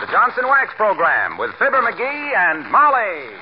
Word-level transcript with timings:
the 0.00 0.06
Johnson 0.06 0.46
Wax 0.46 0.72
Program 0.76 1.38
with 1.38 1.50
Fibber 1.58 1.82
McGee 1.82 2.30
and 2.36 2.70
Molly. 2.70 3.34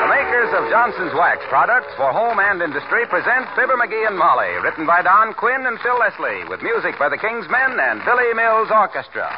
The 0.00 0.08
makers 0.08 0.50
of 0.56 0.70
Johnson's 0.72 1.12
Wax 1.12 1.44
products 1.48 1.92
for 1.96 2.12
home 2.12 2.38
and 2.40 2.62
industry 2.62 3.04
present 3.06 3.44
Fibber 3.56 3.76
McGee 3.76 4.08
and 4.08 4.16
Molly, 4.16 4.56
written 4.64 4.86
by 4.86 5.02
Don 5.02 5.34
Quinn 5.34 5.66
and 5.66 5.78
Phil 5.80 5.98
Leslie, 5.98 6.48
with 6.48 6.62
music 6.62 6.98
by 6.98 7.10
the 7.10 7.18
King's 7.18 7.48
Men 7.50 7.76
and 7.78 8.00
Billy 8.04 8.32
Mills 8.32 8.68
Orchestra. 8.72 9.28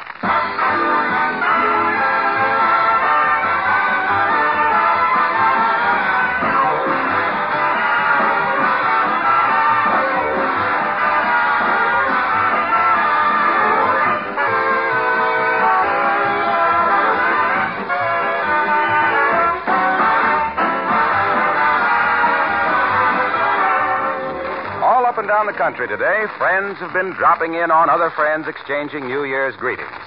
Down 25.37 25.45
the 25.45 25.53
country 25.53 25.87
today, 25.87 26.25
friends 26.41 26.81
have 26.81 26.97
been 26.97 27.13
dropping 27.13 27.53
in 27.53 27.69
on 27.69 27.93
other 27.93 28.09
friends, 28.09 28.47
exchanging 28.49 29.05
New 29.05 29.21
Year's 29.23 29.55
greetings. 29.55 30.01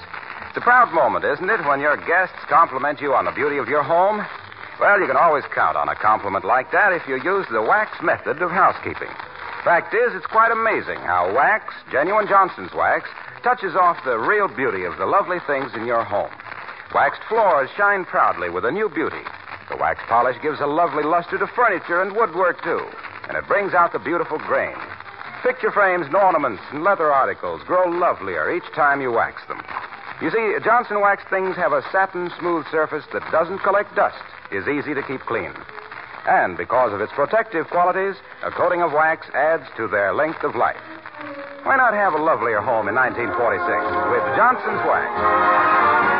It's 0.49 0.59
a 0.59 0.67
proud 0.67 0.91
moment, 0.91 1.23
isn't 1.23 1.49
it, 1.49 1.63
when 1.63 1.79
your 1.79 1.95
guests 1.95 2.35
compliment 2.51 2.99
you 2.99 3.15
on 3.15 3.23
the 3.23 3.31
beauty 3.31 3.55
of 3.55 3.69
your 3.69 3.81
home? 3.81 4.27
Well, 4.75 4.99
you 4.99 5.07
can 5.07 5.15
always 5.15 5.45
count 5.55 5.77
on 5.77 5.87
a 5.87 5.95
compliment 5.95 6.43
like 6.43 6.69
that 6.75 6.91
if 6.91 7.07
you 7.07 7.15
use 7.15 7.47
the 7.47 7.63
wax 7.63 7.95
method 8.03 8.43
of 8.43 8.51
housekeeping. 8.51 9.07
Fact 9.63 9.95
is, 9.95 10.11
it's 10.19 10.27
quite 10.27 10.51
amazing 10.51 10.99
how 10.99 11.31
wax, 11.33 11.73
genuine 11.89 12.27
Johnson's 12.27 12.75
wax, 12.75 13.07
touches 13.41 13.73
off 13.73 14.03
the 14.03 14.19
real 14.19 14.49
beauty 14.49 14.83
of 14.83 14.97
the 14.97 15.07
lovely 15.07 15.39
things 15.47 15.71
in 15.79 15.87
your 15.87 16.03
home. 16.03 16.35
Waxed 16.93 17.23
floors 17.31 17.69
shine 17.77 18.03
proudly 18.03 18.49
with 18.49 18.65
a 18.65 18.71
new 18.71 18.89
beauty. 18.89 19.23
The 19.71 19.79
wax 19.79 20.03
polish 20.09 20.35
gives 20.43 20.59
a 20.59 20.67
lovely 20.67 21.07
luster 21.07 21.37
to 21.37 21.47
furniture 21.47 22.01
and 22.01 22.19
woodwork, 22.19 22.61
too, 22.67 22.83
and 23.29 23.37
it 23.37 23.47
brings 23.47 23.73
out 23.73 23.93
the 23.93 24.03
beautiful 24.03 24.37
grain. 24.37 24.75
Picture 25.43 25.71
frames 25.71 26.05
and 26.05 26.15
ornaments 26.15 26.61
and 26.71 26.83
leather 26.83 27.11
articles 27.11 27.63
grow 27.65 27.89
lovelier 27.89 28.51
each 28.51 28.69
time 28.75 29.01
you 29.01 29.11
wax 29.11 29.41
them. 29.47 29.59
You 30.21 30.29
see, 30.29 30.53
Johnson 30.63 31.01
wax 31.01 31.23
things 31.31 31.55
have 31.55 31.73
a 31.73 31.81
satin 31.91 32.31
smooth 32.39 32.67
surface 32.69 33.05
that 33.11 33.23
doesn't 33.31 33.57
collect 33.59 33.95
dust, 33.95 34.21
is 34.51 34.67
easy 34.67 34.93
to 34.93 35.01
keep 35.01 35.21
clean. 35.21 35.51
And 36.27 36.55
because 36.55 36.93
of 36.93 37.01
its 37.01 37.11
protective 37.13 37.67
qualities, 37.69 38.15
a 38.43 38.51
coating 38.51 38.83
of 38.83 38.93
wax 38.93 39.25
adds 39.33 39.65
to 39.77 39.87
their 39.87 40.13
length 40.13 40.43
of 40.43 40.55
life. 40.55 40.77
Why 41.63 41.75
not 41.75 41.95
have 41.95 42.13
a 42.13 42.21
lovelier 42.21 42.61
home 42.61 42.87
in 42.87 42.93
1946 42.93 43.65
with 44.13 44.37
Johnson's 44.37 44.85
wax? 44.85 46.10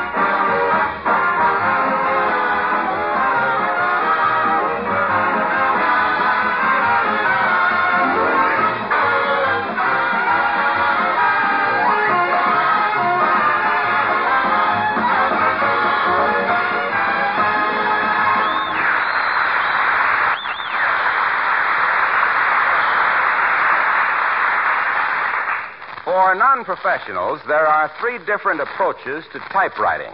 Professionals, 26.82 27.40
there 27.48 27.68
are 27.68 27.92
three 28.00 28.18
different 28.26 28.60
approaches 28.60 29.24
to 29.32 29.40
typewriting 29.54 30.12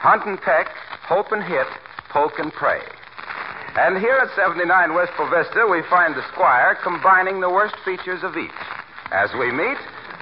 hunt 0.00 0.24
and 0.26 0.40
peck, 0.40 0.68
hope 1.04 1.32
and 1.32 1.42
hit, 1.44 1.66
poke 2.08 2.38
and 2.38 2.52
pray. 2.52 2.80
And 3.76 3.98
here 3.98 4.16
at 4.16 4.34
79 4.34 4.94
Wistful 4.94 5.28
Vista, 5.28 5.66
we 5.70 5.82
find 5.88 6.14
the 6.14 6.26
squire 6.32 6.76
combining 6.82 7.40
the 7.40 7.50
worst 7.50 7.76
features 7.84 8.22
of 8.22 8.36
each. 8.36 8.50
As 9.12 9.30
we 9.38 9.52
meet, 9.52 9.76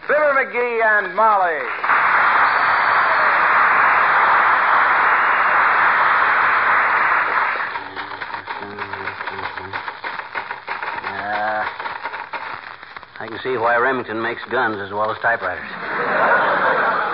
Fibber 0.06 0.34
McGee 0.34 0.82
and 0.82 1.14
Molly. 1.14 1.87
See 13.48 13.56
why 13.56 13.76
Remington 13.76 14.20
makes 14.20 14.44
guns 14.52 14.76
as 14.76 14.92
well 14.92 15.10
as 15.10 15.16
typewriters. 15.24 15.64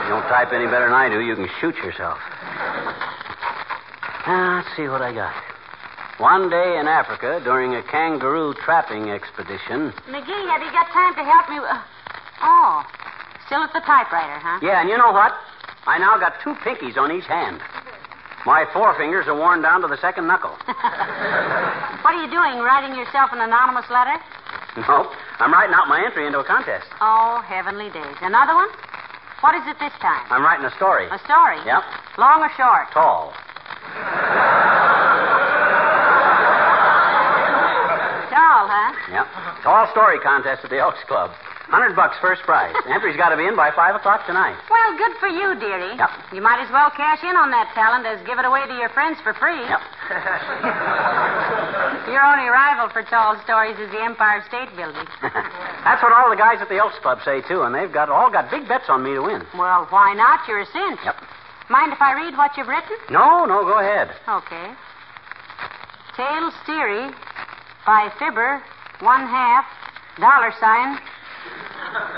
you 0.03 0.11
don't 0.11 0.27
type 0.27 0.51
any 0.51 0.67
better 0.67 0.91
than 0.91 0.95
I 0.95 1.07
do, 1.09 1.21
you 1.23 1.37
can 1.39 1.49
shoot 1.61 1.77
yourself. 1.79 2.19
Now, 4.27 4.59
let's 4.59 4.75
see 4.75 4.89
what 4.89 4.99
I 5.03 5.15
got. 5.15 5.35
One 6.19 6.51
day 6.51 6.79
in 6.79 6.89
Africa 6.89 7.41
during 7.45 7.75
a 7.75 7.83
kangaroo 7.87 8.55
trapping 8.65 9.11
expedition. 9.11 9.93
McGee, 10.11 10.45
have 10.51 10.63
you 10.63 10.73
got 10.75 10.91
time 10.91 11.15
to 11.15 11.23
help 11.23 11.49
me? 11.51 11.61
with- 11.61 11.71
Oh, 12.43 12.83
still 13.47 13.63
at 13.63 13.73
the 13.73 13.81
typewriter, 13.81 14.39
huh? 14.43 14.59
Yeah, 14.63 14.81
and 14.81 14.89
you 14.91 14.99
know 14.99 15.13
what? 15.13 15.33
I 15.87 15.99
now 15.99 16.19
got 16.19 16.41
two 16.43 16.55
pinkies 16.67 16.97
on 16.97 17.13
each 17.13 17.27
hand. 17.27 17.61
My 18.47 18.65
forefingers 18.75 19.27
are 19.27 19.37
worn 19.37 19.63
down 19.63 19.83
to 19.83 19.89
the 19.89 19.97
second 19.99 20.27
knuckle. 20.27 20.51
what 20.67 22.11
are 22.15 22.21
you 22.23 22.31
doing? 22.31 22.59
Writing 22.61 22.99
yourself 22.99 23.31
an 23.33 23.41
anonymous 23.41 23.87
letter? 23.91 24.19
Nope. 24.89 25.13
I'm 25.41 25.53
writing 25.53 25.75
out 25.75 25.89
my 25.89 26.05
entry 26.05 26.27
into 26.27 26.39
a 26.39 26.45
contest. 26.45 26.87
Oh, 27.01 27.43
heavenly 27.47 27.91
days. 27.91 28.17
Another 28.23 28.55
one? 28.55 28.69
What 29.41 29.55
is 29.57 29.63
it 29.67 29.77
this 29.79 29.93
time? 30.01 30.25
I'm 30.31 30.43
writing 30.43 30.65
a 30.65 30.75
story. 30.77 31.07
A 31.11 31.19
story? 31.27 31.59
Yep. 31.67 31.83
Long 32.19 32.41
or 32.41 32.51
short? 32.57 32.89
Tall. 32.95 33.35
Tall, 38.31 38.65
huh? 38.71 38.91
Yep. 39.11 39.27
Tall 39.63 39.85
story 39.93 40.19
contest 40.21 40.65
at 40.65 40.71
the 40.71 40.79
Elks 40.79 41.03
Club. 41.07 41.31
Hundred 41.69 41.97
bucks 41.97 42.17
first 42.21 42.43
prize. 42.45 42.75
Entry's 42.87 43.17
got 43.17 43.31
to 43.31 43.37
be 43.41 43.47
in 43.49 43.57
by 43.57 43.73
five 43.75 43.97
o'clock 43.97 44.27
tonight. 44.27 44.55
Well, 44.71 44.97
good 44.97 45.17
for 45.19 45.29
you, 45.29 45.59
dearie. 45.59 45.97
Yep. 45.97 46.11
You 46.37 46.43
might 46.45 46.61
as 46.63 46.71
well 46.71 46.91
cash 46.93 47.25
in 47.25 47.35
on 47.37 47.51
that 47.51 47.73
talent 47.75 48.05
as 48.07 48.21
give 48.27 48.39
it 48.39 48.45
away 48.45 48.67
to 48.69 48.75
your 48.77 48.91
friends 48.91 49.19
for 49.25 49.33
free. 49.35 49.59
Yep. 49.65 49.81
Your 52.11 52.21
only 52.23 52.49
rival 52.53 52.91
for 52.93 53.03
tall 53.09 53.41
stories 53.45 53.79
is 53.79 53.91
the 53.91 54.03
Empire 54.03 54.45
State 54.49 54.69
Building. 54.77 55.07
That's 55.23 56.03
what 56.03 56.13
all 56.13 56.29
the 56.31 56.37
guys 56.37 56.59
at 56.61 56.69
the 56.69 56.77
Elks 56.77 56.99
Club 57.01 57.19
say 57.25 57.41
too, 57.49 57.63
and 57.63 57.75
they've 57.75 57.91
got 57.93 58.11
all 58.11 58.31
got 58.31 58.51
big 58.51 58.69
bets 58.69 58.85
on 58.89 59.03
me 59.03 59.15
to 59.15 59.23
win. 59.23 59.43
well, 59.57 59.87
why 59.91 60.13
not? 60.15 60.47
You're 60.47 60.61
a 60.61 60.67
cinch. 60.67 61.01
Yep. 61.05 61.17
Mind 61.71 61.93
if 61.93 62.01
I 62.03 62.13
read 62.13 62.37
what 62.37 62.57
you've 62.57 62.69
written? 62.69 62.97
No, 63.11 63.47
no, 63.47 63.65
go 63.65 63.79
ahead. 63.81 64.11
Okay. 64.29 64.75
Tail 66.17 66.51
Steery 66.63 67.13
by 67.87 68.11
Fibber, 68.19 68.63
one 69.01 69.27
half, 69.27 69.65
dollar 70.21 70.53
sign, 70.61 70.99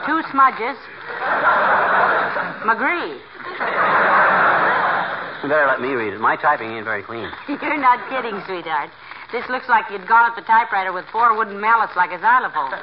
two 0.04 0.20
smudges, 0.30 0.76
McGree. 2.66 3.20
You 5.46 5.54
better 5.54 5.70
let 5.70 5.78
me 5.78 5.94
read 5.94 6.10
it. 6.10 6.18
My 6.18 6.34
typing 6.34 6.74
ain't 6.74 6.82
very 6.82 7.06
clean. 7.06 7.30
You're 7.46 7.78
not 7.78 8.02
kidding, 8.10 8.34
sweetheart. 8.50 8.90
This 9.30 9.46
looks 9.46 9.70
like 9.70 9.86
you'd 9.94 10.02
gone 10.10 10.26
at 10.26 10.34
the 10.34 10.42
typewriter 10.42 10.90
with 10.90 11.06
four 11.14 11.38
wooden 11.38 11.62
mallets 11.62 11.94
like 11.94 12.10
a 12.10 12.18
xylophone. 12.18 12.74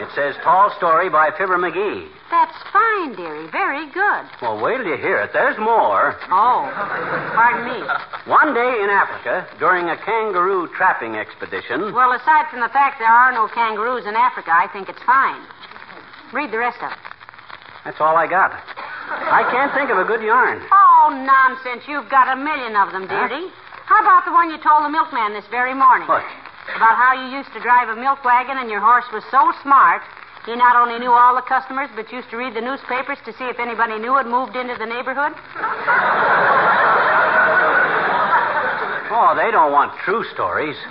It 0.00 0.08
says 0.16 0.40
Tall 0.40 0.72
Story 0.80 1.12
by 1.12 1.28
Fibber 1.36 1.60
McGee. 1.60 2.08
That's 2.32 2.56
fine, 2.72 3.12
dearie. 3.12 3.44
Very 3.52 3.92
good. 3.92 4.24
Well, 4.40 4.56
wait 4.56 4.80
till 4.80 4.88
you 4.88 4.96
hear 4.96 5.20
it. 5.20 5.36
There's 5.36 5.60
more. 5.60 6.16
Oh, 6.32 6.64
pardon 7.36 7.68
me. 7.68 7.84
One 8.24 8.56
day 8.56 8.80
in 8.80 8.88
Africa, 8.88 9.44
during 9.60 9.92
a 9.92 10.00
kangaroo 10.00 10.64
trapping 10.72 11.20
expedition. 11.20 11.92
Well, 11.92 12.16
aside 12.16 12.48
from 12.48 12.64
the 12.64 12.72
fact 12.72 13.04
there 13.04 13.12
are 13.12 13.36
no 13.36 13.52
kangaroos 13.52 14.08
in 14.08 14.16
Africa, 14.16 14.48
I 14.48 14.64
think 14.72 14.88
it's 14.88 15.02
fine. 15.04 15.44
Read 16.32 16.56
the 16.56 16.58
rest 16.64 16.80
of 16.80 16.88
it. 16.88 16.98
That's 17.84 18.00
all 18.00 18.16
I 18.16 18.24
got. 18.26 18.56
I 19.10 19.42
can't 19.50 19.74
think 19.74 19.90
of 19.90 19.98
a 19.98 20.04
good 20.08 20.22
yarn. 20.22 20.62
Oh, 20.72 20.79
Oh, 21.10 21.24
nonsense. 21.26 21.82
You've 21.88 22.08
got 22.08 22.30
a 22.30 22.36
million 22.38 22.76
of 22.78 22.92
them, 22.94 23.08
dearie. 23.10 23.50
How 23.90 23.98
about 23.98 24.22
the 24.24 24.30
one 24.30 24.46
you 24.48 24.62
told 24.62 24.84
the 24.86 24.88
milkman 24.94 25.34
this 25.34 25.42
very 25.50 25.74
morning? 25.74 26.06
What? 26.06 26.22
About 26.78 26.94
how 26.94 27.18
you 27.18 27.34
used 27.36 27.50
to 27.52 27.58
drive 27.58 27.88
a 27.90 27.98
milk 27.98 28.22
wagon 28.24 28.58
and 28.58 28.70
your 28.70 28.78
horse 28.78 29.06
was 29.12 29.24
so 29.26 29.50
smart, 29.60 30.02
he 30.46 30.54
not 30.54 30.76
only 30.78 31.00
knew 31.02 31.10
all 31.10 31.34
the 31.34 31.42
customers, 31.42 31.90
but 31.96 32.12
used 32.12 32.30
to 32.30 32.36
read 32.36 32.54
the 32.54 32.60
newspapers 32.60 33.18
to 33.26 33.32
see 33.34 33.42
if 33.50 33.58
anybody 33.58 33.98
new 33.98 34.14
had 34.14 34.28
moved 34.30 34.54
into 34.54 34.76
the 34.78 34.86
neighborhood? 34.86 35.34
Oh, 39.12 39.34
they 39.34 39.50
don't 39.50 39.72
want 39.72 39.92
true 40.04 40.24
stories. 40.32 40.76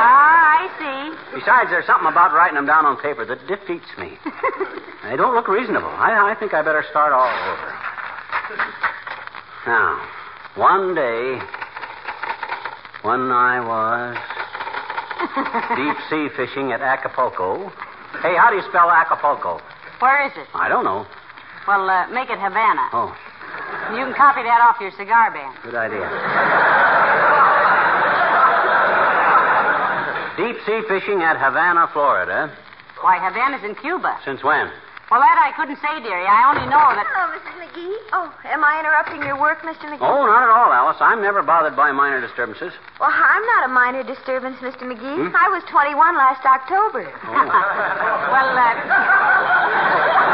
Ah, 0.00 0.58
I 0.58 0.68
see. 0.80 1.27
Besides, 1.38 1.70
there's 1.70 1.86
something 1.86 2.08
about 2.10 2.32
writing 2.34 2.56
them 2.56 2.66
down 2.66 2.84
on 2.84 2.96
paper 2.98 3.24
that 3.24 3.38
defeats 3.46 3.86
me. 3.96 4.18
they 5.06 5.14
don't 5.16 5.34
look 5.34 5.46
reasonable. 5.46 5.86
I, 5.88 6.32
I 6.32 6.34
think 6.34 6.52
I 6.52 6.62
better 6.62 6.82
start 6.90 7.12
all 7.12 7.30
over. 7.30 7.68
Now, 9.66 10.02
one 10.56 10.94
day 10.94 11.38
When 13.02 13.30
I 13.30 13.60
was 13.62 14.16
deep 15.78 15.96
sea 16.10 16.26
fishing 16.34 16.72
at 16.72 16.80
Acapulco. 16.80 17.68
Hey, 18.22 18.34
how 18.36 18.50
do 18.50 18.56
you 18.56 18.62
spell 18.68 18.90
Acapulco? 18.90 19.60
Where 20.00 20.26
is 20.26 20.32
it? 20.36 20.46
I 20.54 20.68
don't 20.68 20.84
know. 20.84 21.06
Well, 21.68 21.88
uh, 21.88 22.08
make 22.08 22.30
it 22.30 22.38
Havana. 22.38 22.88
Oh, 22.92 23.14
You 23.94 24.04
can 24.06 24.14
copy 24.14 24.42
that 24.42 24.58
off 24.66 24.80
your 24.80 24.90
cigar 24.98 25.30
band. 25.30 25.54
good 25.62 25.74
idea. 25.76 26.02
Deep 30.38 30.54
sea 30.62 30.86
fishing 30.86 31.18
at 31.18 31.34
Havana, 31.34 31.90
Florida. 31.92 32.46
Why, 33.02 33.18
Havana's 33.18 33.64
in 33.66 33.74
Cuba. 33.74 34.22
Since 34.24 34.46
when? 34.46 34.70
Well, 35.10 35.18
that 35.18 35.34
I 35.34 35.50
couldn't 35.58 35.82
say, 35.82 35.98
dearie. 35.98 36.30
I 36.30 36.46
only 36.54 36.62
know 36.70 36.78
that. 36.94 37.02
Hello, 37.10 37.34
Mrs. 37.34 37.58
McGee. 37.58 37.98
Oh, 38.14 38.30
am 38.46 38.62
I 38.62 38.78
interrupting 38.78 39.26
your 39.26 39.34
work, 39.34 39.66
Mr. 39.66 39.90
McGee? 39.90 39.98
Oh, 39.98 40.30
not 40.30 40.46
at 40.46 40.52
all, 40.54 40.70
Alice. 40.70 40.98
I'm 41.00 41.18
never 41.20 41.42
bothered 41.42 41.74
by 41.74 41.90
minor 41.90 42.20
disturbances. 42.20 42.70
Well, 43.00 43.10
I'm 43.10 43.42
not 43.58 43.66
a 43.66 43.72
minor 43.74 44.04
disturbance, 44.06 44.62
Mr. 44.62 44.86
McGee. 44.86 45.26
Hmm? 45.26 45.34
I 45.34 45.50
was 45.50 45.66
21 45.74 45.98
last 46.14 46.46
October. 46.46 47.02
well, 48.30 48.54
uh. 48.62 50.24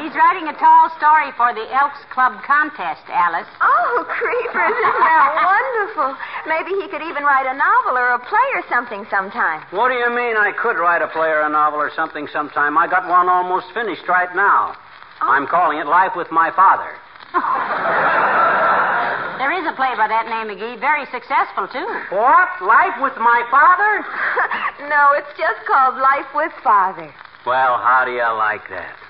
He's 0.00 0.16
writing 0.16 0.48
a 0.48 0.56
tall 0.56 0.88
story 0.96 1.28
for 1.36 1.52
the 1.52 1.68
Elks 1.76 2.00
Club 2.08 2.40
contest, 2.40 3.04
Alice. 3.12 3.44
Oh, 3.60 4.00
creepers, 4.08 4.72
isn't 4.80 5.04
that 5.04 5.28
wonderful? 5.44 6.16
Maybe 6.48 6.72
he 6.80 6.88
could 6.88 7.04
even 7.04 7.20
write 7.20 7.44
a 7.44 7.52
novel 7.52 8.00
or 8.00 8.16
a 8.16 8.18
play 8.18 8.48
or 8.56 8.64
something 8.72 9.04
sometime. 9.12 9.60
What 9.76 9.92
do 9.92 10.00
you 10.00 10.08
mean 10.08 10.40
I 10.40 10.56
could 10.56 10.80
write 10.80 11.04
a 11.04 11.08
play 11.12 11.28
or 11.28 11.44
a 11.44 11.52
novel 11.52 11.84
or 11.84 11.92
something 11.92 12.28
sometime? 12.32 12.78
I 12.80 12.88
got 12.88 13.04
one 13.12 13.28
almost 13.28 13.68
finished 13.76 14.08
right 14.08 14.34
now. 14.34 14.72
Oh. 15.20 15.28
I'm 15.28 15.46
calling 15.46 15.76
it 15.76 15.86
Life 15.86 16.16
with 16.16 16.32
My 16.32 16.48
Father. 16.56 16.96
There 19.40 19.56
is 19.56 19.64
a 19.64 19.72
play 19.72 19.96
by 19.96 20.04
that 20.04 20.28
name, 20.28 20.52
McGee. 20.52 20.78
Very 20.78 21.08
successful, 21.08 21.64
too. 21.64 21.88
What? 22.12 22.48
Life 22.60 23.00
with 23.00 23.16
My 23.16 23.40
Father? 23.48 24.04
no, 24.92 25.16
it's 25.16 25.32
just 25.32 25.64
called 25.64 25.96
Life 25.96 26.28
with 26.36 26.52
Father. 26.62 27.08
Well, 27.46 27.80
how 27.80 28.04
do 28.04 28.12
you 28.12 28.28
like 28.36 28.68
that? 28.68 29.00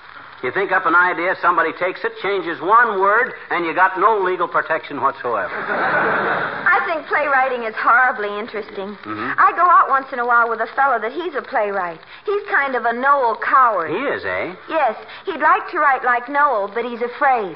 You 0.43 0.51
think 0.51 0.71
up 0.71 0.85
an 0.87 0.95
idea, 0.95 1.35
somebody 1.39 1.71
takes 1.73 2.03
it, 2.03 2.13
changes 2.21 2.59
one 2.61 2.99
word, 2.99 3.33
and 3.51 3.63
you 3.63 3.75
got 3.75 3.99
no 3.99 4.17
legal 4.17 4.47
protection 4.47 4.99
whatsoever. 4.99 5.53
I 5.53 6.81
think 6.85 7.05
playwriting 7.05 7.63
is 7.63 7.75
horribly 7.75 8.39
interesting. 8.39 8.97
Mhm. 9.05 9.35
I 9.37 9.51
go 9.53 9.61
out 9.61 9.89
once 9.89 10.11
in 10.11 10.17
a 10.17 10.25
while 10.25 10.49
with 10.49 10.59
a 10.61 10.67
fellow 10.67 10.97
that 10.97 11.11
he's 11.11 11.35
a 11.35 11.43
playwright. 11.43 11.99
He's 12.25 12.41
kind 12.49 12.75
of 12.75 12.85
a 12.85 12.93
Noel 12.93 13.35
coward. 13.35 13.91
He 13.91 13.97
is, 13.97 14.25
eh? 14.25 14.53
Yes, 14.67 14.95
he'd 15.25 15.41
like 15.41 15.69
to 15.69 15.79
write 15.79 16.03
like 16.03 16.27
Noel, 16.27 16.67
but 16.73 16.85
he's 16.85 17.01
afraid. 17.03 17.55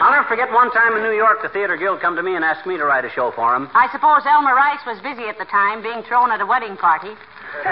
I'll 0.00 0.12
never 0.12 0.28
forget 0.28 0.50
one 0.52 0.70
time 0.72 0.96
in 0.96 1.02
New 1.02 1.12
York, 1.16 1.42
the 1.42 1.48
Theater 1.48 1.76
Guild 1.76 2.00
come 2.00 2.16
to 2.16 2.22
me 2.22 2.34
and 2.36 2.44
asked 2.44 2.64
me 2.66 2.76
to 2.78 2.84
write 2.84 3.04
a 3.04 3.10
show 3.10 3.30
for 3.32 3.52
them. 3.52 3.68
I 3.74 3.88
suppose 3.92 4.24
Elmer 4.24 4.54
Rice 4.54 4.84
was 4.86 5.00
busy 5.00 5.28
at 5.28 5.36
the 5.38 5.44
time, 5.46 5.82
being 5.82 6.02
thrown 6.04 6.30
at 6.32 6.40
a 6.40 6.46
wedding 6.46 6.76
party. 6.76 7.16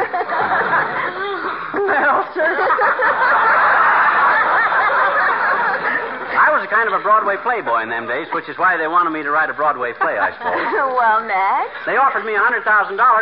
I 6.35 6.51
was 6.51 6.67
a 6.67 6.71
kind 6.71 6.89
of 6.91 6.95
a 6.99 7.03
Broadway 7.03 7.37
playboy 7.43 7.83
in 7.83 7.89
them 7.91 8.07
days, 8.07 8.27
which 8.35 8.49
is 8.49 8.59
why 8.59 8.77
they 8.77 8.89
wanted 8.89 9.11
me 9.11 9.23
to 9.23 9.31
write 9.31 9.51
a 9.51 9.55
Broadway 9.55 9.93
play, 9.95 10.19
I 10.19 10.35
suppose. 10.35 10.57
well, 10.99 11.23
Max. 11.23 11.71
They 11.87 11.97
offered 11.97 12.27
me 12.27 12.35
a 12.35 12.43
$100,000 12.43 12.65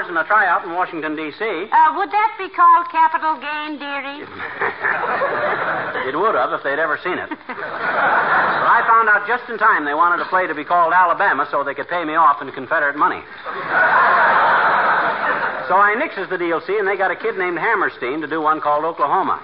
in 0.08 0.16
a 0.16 0.24
tryout 0.24 0.64
in 0.64 0.72
Washington, 0.72 1.14
D.C. 1.16 1.44
Uh, 1.44 1.92
would 2.00 2.10
that 2.10 2.30
be 2.40 2.48
called 2.48 2.88
capital 2.90 3.36
gain, 3.36 3.78
dearie? 3.78 4.24
It 6.02 6.18
would 6.18 6.34
have 6.34 6.52
if 6.52 6.64
they'd 6.64 6.80
ever 6.80 6.98
seen 7.04 7.14
it. 7.16 7.30
But 7.30 7.38
I 7.46 8.82
found 8.90 9.08
out 9.08 9.22
just 9.28 9.48
in 9.48 9.56
time 9.56 9.84
they 9.84 9.94
wanted 9.94 10.20
a 10.20 10.28
play 10.28 10.48
to 10.48 10.54
be 10.54 10.64
called 10.64 10.92
Alabama 10.92 11.46
so 11.50 11.62
they 11.62 11.74
could 11.74 11.88
pay 11.88 12.04
me 12.04 12.14
off 12.16 12.42
in 12.42 12.50
Confederate 12.50 12.96
money. 12.96 13.22
So 15.68 15.76
I 15.78 15.94
nixes 15.96 16.28
the 16.28 16.38
deal, 16.38 16.60
see, 16.66 16.76
and 16.78 16.86
they 16.86 16.96
got 16.96 17.10
a 17.10 17.16
kid 17.16 17.36
named 17.38 17.58
Hammerstein 17.58 18.20
to 18.20 18.26
do 18.26 18.40
one 18.40 18.60
called 18.60 18.84
Oklahoma. 18.84 19.40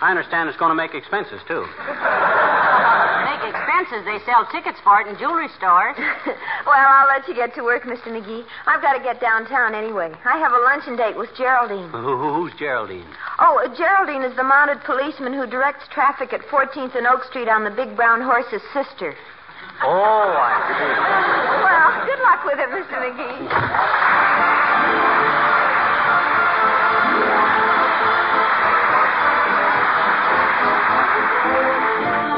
I 0.00 0.10
understand 0.10 0.48
it's 0.48 0.58
going 0.58 0.70
to 0.70 0.74
make 0.78 0.94
expenses, 0.94 1.40
too. 1.48 1.60
Make 1.60 3.42
expenses. 3.52 4.00
They 4.08 4.20
sell 4.24 4.48
tickets 4.52 4.78
for 4.84 5.00
it 5.00 5.08
in 5.08 5.16
jewelry 5.20 5.48
stores. 5.56 5.96
well, 6.68 6.88
I'll 6.88 7.08
let 7.08 7.28
you 7.28 7.34
get 7.34 7.54
to 7.56 7.62
work, 7.62 7.84
Mr. 7.84 8.08
McGee. 8.08 8.44
I've 8.66 8.80
got 8.80 8.96
to 8.96 9.02
get 9.02 9.20
downtown 9.20 9.74
anyway. 9.74 10.12
I 10.24 10.38
have 10.40 10.52
a 10.52 10.60
luncheon 10.64 10.96
date 10.96 11.16
with 11.16 11.28
Geraldine. 11.36 11.88
Who- 11.92 12.32
who's 12.32 12.52
Geraldine? 12.58 13.08
Oh, 13.40 13.60
uh, 13.60 13.68
Geraldine 13.76 14.22
is 14.24 14.34
the 14.36 14.44
mounted 14.44 14.80
policeman 14.84 15.32
who 15.32 15.46
directs 15.46 15.84
traffic 15.92 16.32
at 16.32 16.40
14th 16.48 16.96
and 16.96 17.06
Oak 17.06 17.24
Street 17.24 17.48
on 17.48 17.64
the 17.64 17.70
Big 17.70 17.96
Brown 17.96 18.20
Horse's 18.22 18.62
sister. 18.72 19.14
Oh, 19.82 20.32
I 20.36 20.60
see. 20.76 20.92
Well, 21.64 21.88
good 22.08 22.20
luck 22.24 22.44
with 22.44 22.58
it, 22.60 22.68
Mr. 22.72 22.96
McGee. 23.00 24.29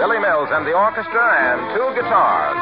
Billy 0.02 0.18
Mills 0.18 0.48
and 0.50 0.66
the 0.66 0.74
orchestra 0.74 1.22
and 1.22 1.78
two 1.78 1.94
guitars. 1.94 2.61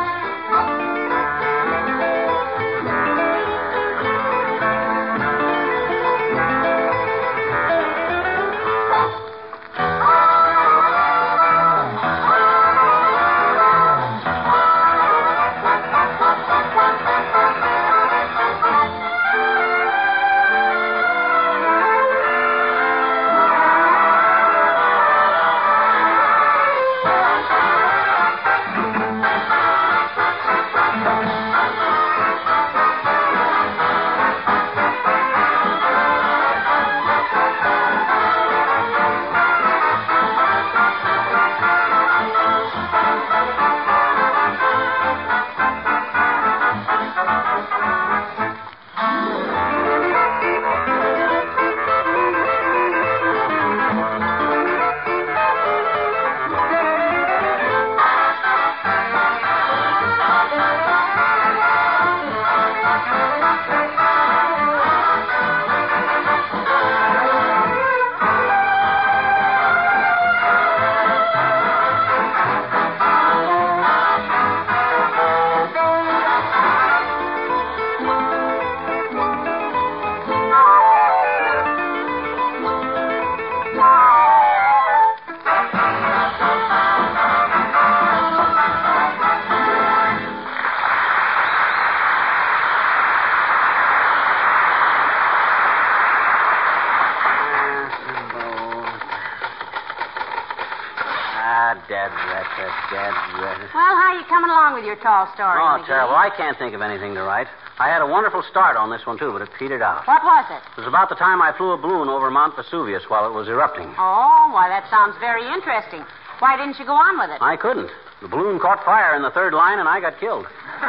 With 104.80 104.88
your 104.88 104.96
tall 105.04 105.28
story? 105.36 105.60
Oh, 105.60 105.76
McGee? 105.76 105.92
terrible. 105.92 106.16
I 106.16 106.32
can't 106.32 106.56
think 106.56 106.72
of 106.72 106.80
anything 106.80 107.12
to 107.14 107.20
write. 107.22 107.46
I 107.76 107.92
had 107.92 108.00
a 108.00 108.06
wonderful 108.08 108.42
start 108.48 108.76
on 108.80 108.88
this 108.88 109.04
one, 109.04 109.18
too, 109.20 109.28
but 109.32 109.42
it 109.44 109.50
petered 109.60 109.82
out. 109.84 110.08
What 110.08 110.24
was 110.24 110.48
it? 110.48 110.64
It 110.72 110.80
was 110.80 110.88
about 110.88 111.12
the 111.12 111.20
time 111.20 111.44
I 111.44 111.52
flew 111.52 111.72
a 111.72 111.78
balloon 111.78 112.08
over 112.08 112.30
Mount 112.32 112.56
Vesuvius 112.56 113.04
while 113.08 113.28
it 113.28 113.32
was 113.36 113.48
erupting. 113.48 113.92
Oh, 114.00 114.48
why, 114.56 114.72
that 114.72 114.88
sounds 114.88 115.16
very 115.20 115.44
interesting. 115.52 116.00
Why 116.40 116.56
didn't 116.56 116.80
you 116.80 116.88
go 116.88 116.96
on 116.96 117.20
with 117.20 117.28
it? 117.28 117.44
I 117.44 117.56
couldn't. 117.60 117.92
The 118.24 118.28
balloon 118.28 118.58
caught 118.58 118.80
fire 118.84 119.14
in 119.16 119.20
the 119.22 119.30
third 119.30 119.52
line, 119.52 119.78
and 119.78 119.88
I 119.88 120.00
got 120.00 120.18
killed. 120.18 120.48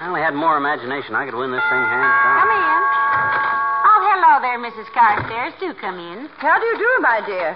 I 0.00 0.08
only 0.08 0.24
had 0.24 0.32
more 0.32 0.56
imagination. 0.56 1.12
I 1.14 1.28
could 1.28 1.36
win 1.36 1.52
this 1.52 1.60
thing 1.68 1.84
hands 1.84 2.16
down. 2.16 2.40
Come 2.40 2.52
in. 2.56 2.80
Oh, 3.84 4.00
hello 4.08 4.40
there, 4.40 4.56
Mrs. 4.56 4.88
Carstairs. 4.96 5.52
Do 5.60 5.74
come 5.76 6.00
in. 6.00 6.28
How 6.40 6.56
do 6.56 6.64
you 6.64 6.78
do, 6.80 6.90
my 7.04 7.20
dear? 7.28 7.52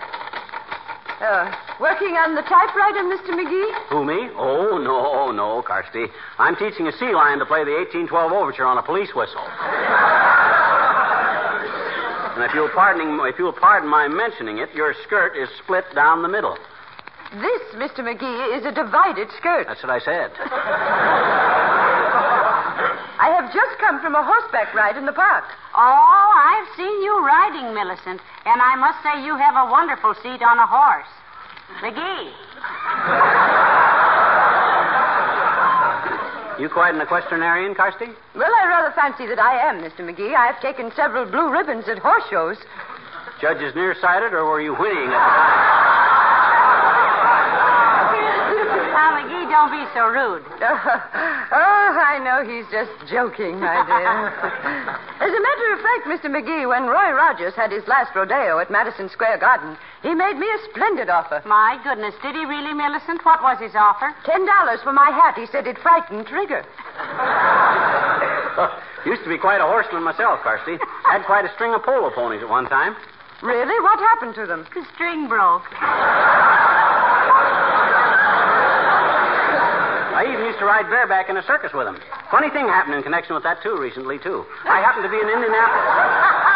Uh, 1.22 1.48
Working 1.80 2.14
on 2.20 2.34
the 2.34 2.42
typewriter, 2.42 3.02
Mr. 3.08 3.32
McGee? 3.34 3.88
Who, 3.88 4.04
me? 4.04 4.28
Oh, 4.36 4.78
no, 4.78 4.92
oh, 4.92 5.32
no, 5.32 5.62
Carsty. 5.62 6.06
I'm 6.38 6.54
teaching 6.56 6.86
a 6.86 6.92
sea 6.92 7.12
lion 7.12 7.38
to 7.40 7.46
play 7.46 7.64
the 7.64 7.72
1812 7.72 8.32
overture 8.32 8.64
on 8.64 8.78
a 8.78 8.82
police 8.82 9.14
whistle. 9.14 9.42
and 12.36 12.44
if 12.44 12.54
you'll 12.54 12.68
pardon, 12.70 13.18
if 13.26 13.38
you'll 13.38 13.52
pardon 13.52 13.88
my 13.88 14.06
mentioning 14.06 14.58
it, 14.58 14.68
your 14.74 14.94
skirt 15.04 15.36
is 15.36 15.48
split 15.64 15.84
down 15.94 16.22
the 16.22 16.28
middle. 16.28 16.56
This, 17.32 17.62
Mr. 17.80 18.04
McGee, 18.04 18.58
is 18.58 18.66
a 18.66 18.72
divided 18.72 19.28
skirt. 19.38 19.66
That's 19.66 19.82
what 19.82 19.90
I 19.90 20.00
said. 20.04 20.30
I 23.22 23.32
have 23.38 23.54
just 23.54 23.78
come 23.80 24.00
from 24.02 24.14
a 24.14 24.22
horseback 24.22 24.74
ride 24.74 24.98
in 24.98 25.06
the 25.06 25.16
park. 25.16 25.44
Oh, 25.74 26.30
I've 26.36 26.68
seen 26.76 27.02
you 27.02 27.24
riding, 27.24 27.72
Millicent, 27.72 28.20
and 28.44 28.60
I 28.60 28.76
must 28.76 29.00
say 29.02 29.24
you 29.24 29.36
have 29.36 29.56
a 29.56 29.70
wonderful 29.70 30.12
seat 30.22 30.42
on 30.42 30.58
a 30.58 30.66
horse. 30.66 31.08
McGee. 31.80 32.30
You 36.60 36.68
quite 36.68 36.94
an 36.94 37.00
equestrian, 37.00 37.74
Carsty? 37.74 38.14
Well, 38.36 38.52
I 38.54 38.66
rather 38.68 38.92
fancy 38.94 39.26
that 39.26 39.38
I 39.38 39.58
am, 39.66 39.82
Mr. 39.82 40.06
McGee. 40.06 40.34
I've 40.36 40.60
taken 40.60 40.92
several 40.94 41.24
blue 41.24 41.50
ribbons 41.50 41.88
at 41.88 41.98
horse 41.98 42.22
shows. 42.30 42.56
Judges 43.40 43.74
nearsighted, 43.74 44.32
or 44.32 44.44
were 44.44 44.60
you 44.60 44.74
whinnying 44.74 45.10
at 45.10 45.18
the 45.18 45.18
time? 45.18 45.72
Now, 48.94 49.18
McGee, 49.18 49.48
don't 49.62 49.70
be 49.70 49.86
so 49.94 50.10
rude. 50.10 50.42
oh, 50.62 51.94
I 51.94 52.18
know 52.18 52.42
he's 52.42 52.66
just 52.74 52.90
joking, 53.06 53.60
my 53.60 53.86
dear. 53.86 54.34
As 55.22 55.30
a 55.30 55.42
matter 55.42 55.68
of 55.70 55.78
fact, 55.78 56.10
Mr. 56.10 56.26
McGee, 56.26 56.66
when 56.66 56.90
Roy 56.90 57.14
Rogers 57.14 57.54
had 57.54 57.70
his 57.70 57.86
last 57.86 58.10
rodeo 58.14 58.58
at 58.58 58.70
Madison 58.70 59.08
Square 59.08 59.38
Garden, 59.38 59.76
he 60.02 60.14
made 60.14 60.36
me 60.36 60.46
a 60.46 60.58
splendid 60.70 61.08
offer. 61.08 61.42
My 61.46 61.78
goodness, 61.84 62.14
did 62.22 62.34
he 62.34 62.44
really, 62.44 62.74
Millicent? 62.74 63.24
What 63.24 63.42
was 63.42 63.58
his 63.60 63.74
offer? 63.76 64.12
Ten 64.26 64.44
dollars 64.46 64.80
for 64.82 64.92
my 64.92 65.10
hat. 65.10 65.38
He 65.38 65.46
said 65.46 65.66
it 65.66 65.78
frightened 65.78 66.26
Trigger. 66.26 66.64
Used 69.06 69.22
to 69.22 69.30
be 69.30 69.38
quite 69.38 69.60
a 69.60 69.66
horseman 69.66 70.02
myself, 70.02 70.40
Carsty. 70.42 70.78
Had 71.04 71.24
quite 71.24 71.44
a 71.44 71.52
string 71.54 71.74
of 71.74 71.82
polo 71.82 72.10
ponies 72.10 72.42
at 72.42 72.48
one 72.48 72.66
time. 72.66 72.96
Really? 73.42 73.78
What 73.82 73.98
happened 73.98 74.34
to 74.36 74.46
them? 74.46 74.66
The 74.74 74.84
string 74.94 75.28
broke. 75.28 75.62
I 80.22 80.30
even 80.30 80.46
used 80.46 80.62
to 80.62 80.66
ride 80.70 80.86
bareback 80.86 81.26
in 81.28 81.34
a 81.36 81.42
circus 81.42 81.74
with 81.74 81.88
him. 81.90 81.98
Funny 82.30 82.46
thing 82.54 82.70
happened 82.70 82.94
in 82.94 83.02
connection 83.02 83.34
with 83.34 83.42
that, 83.42 83.58
too, 83.60 83.74
recently, 83.74 84.20
too. 84.22 84.46
I 84.62 84.78
happened 84.78 85.02
to 85.02 85.10
be 85.10 85.18
in 85.18 85.26
Indianapolis. 85.28 86.46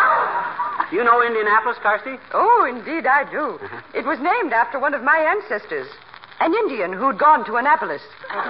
You 0.95 1.03
know 1.03 1.19
Indianapolis, 1.21 1.77
Carsty? 1.83 2.15
Oh, 2.33 2.63
indeed 2.63 3.09
I 3.11 3.25
do. 3.29 3.59
Uh-huh. 3.59 3.81
It 3.93 4.07
was 4.07 4.21
named 4.23 4.53
after 4.53 4.79
one 4.79 4.95
of 4.95 5.03
my 5.03 5.19
ancestors, 5.19 5.89
an 6.39 6.55
Indian 6.55 6.93
who'd 6.93 7.19
gone 7.19 7.45
to 7.47 7.57
Annapolis. 7.57 8.01
That's 8.31 8.47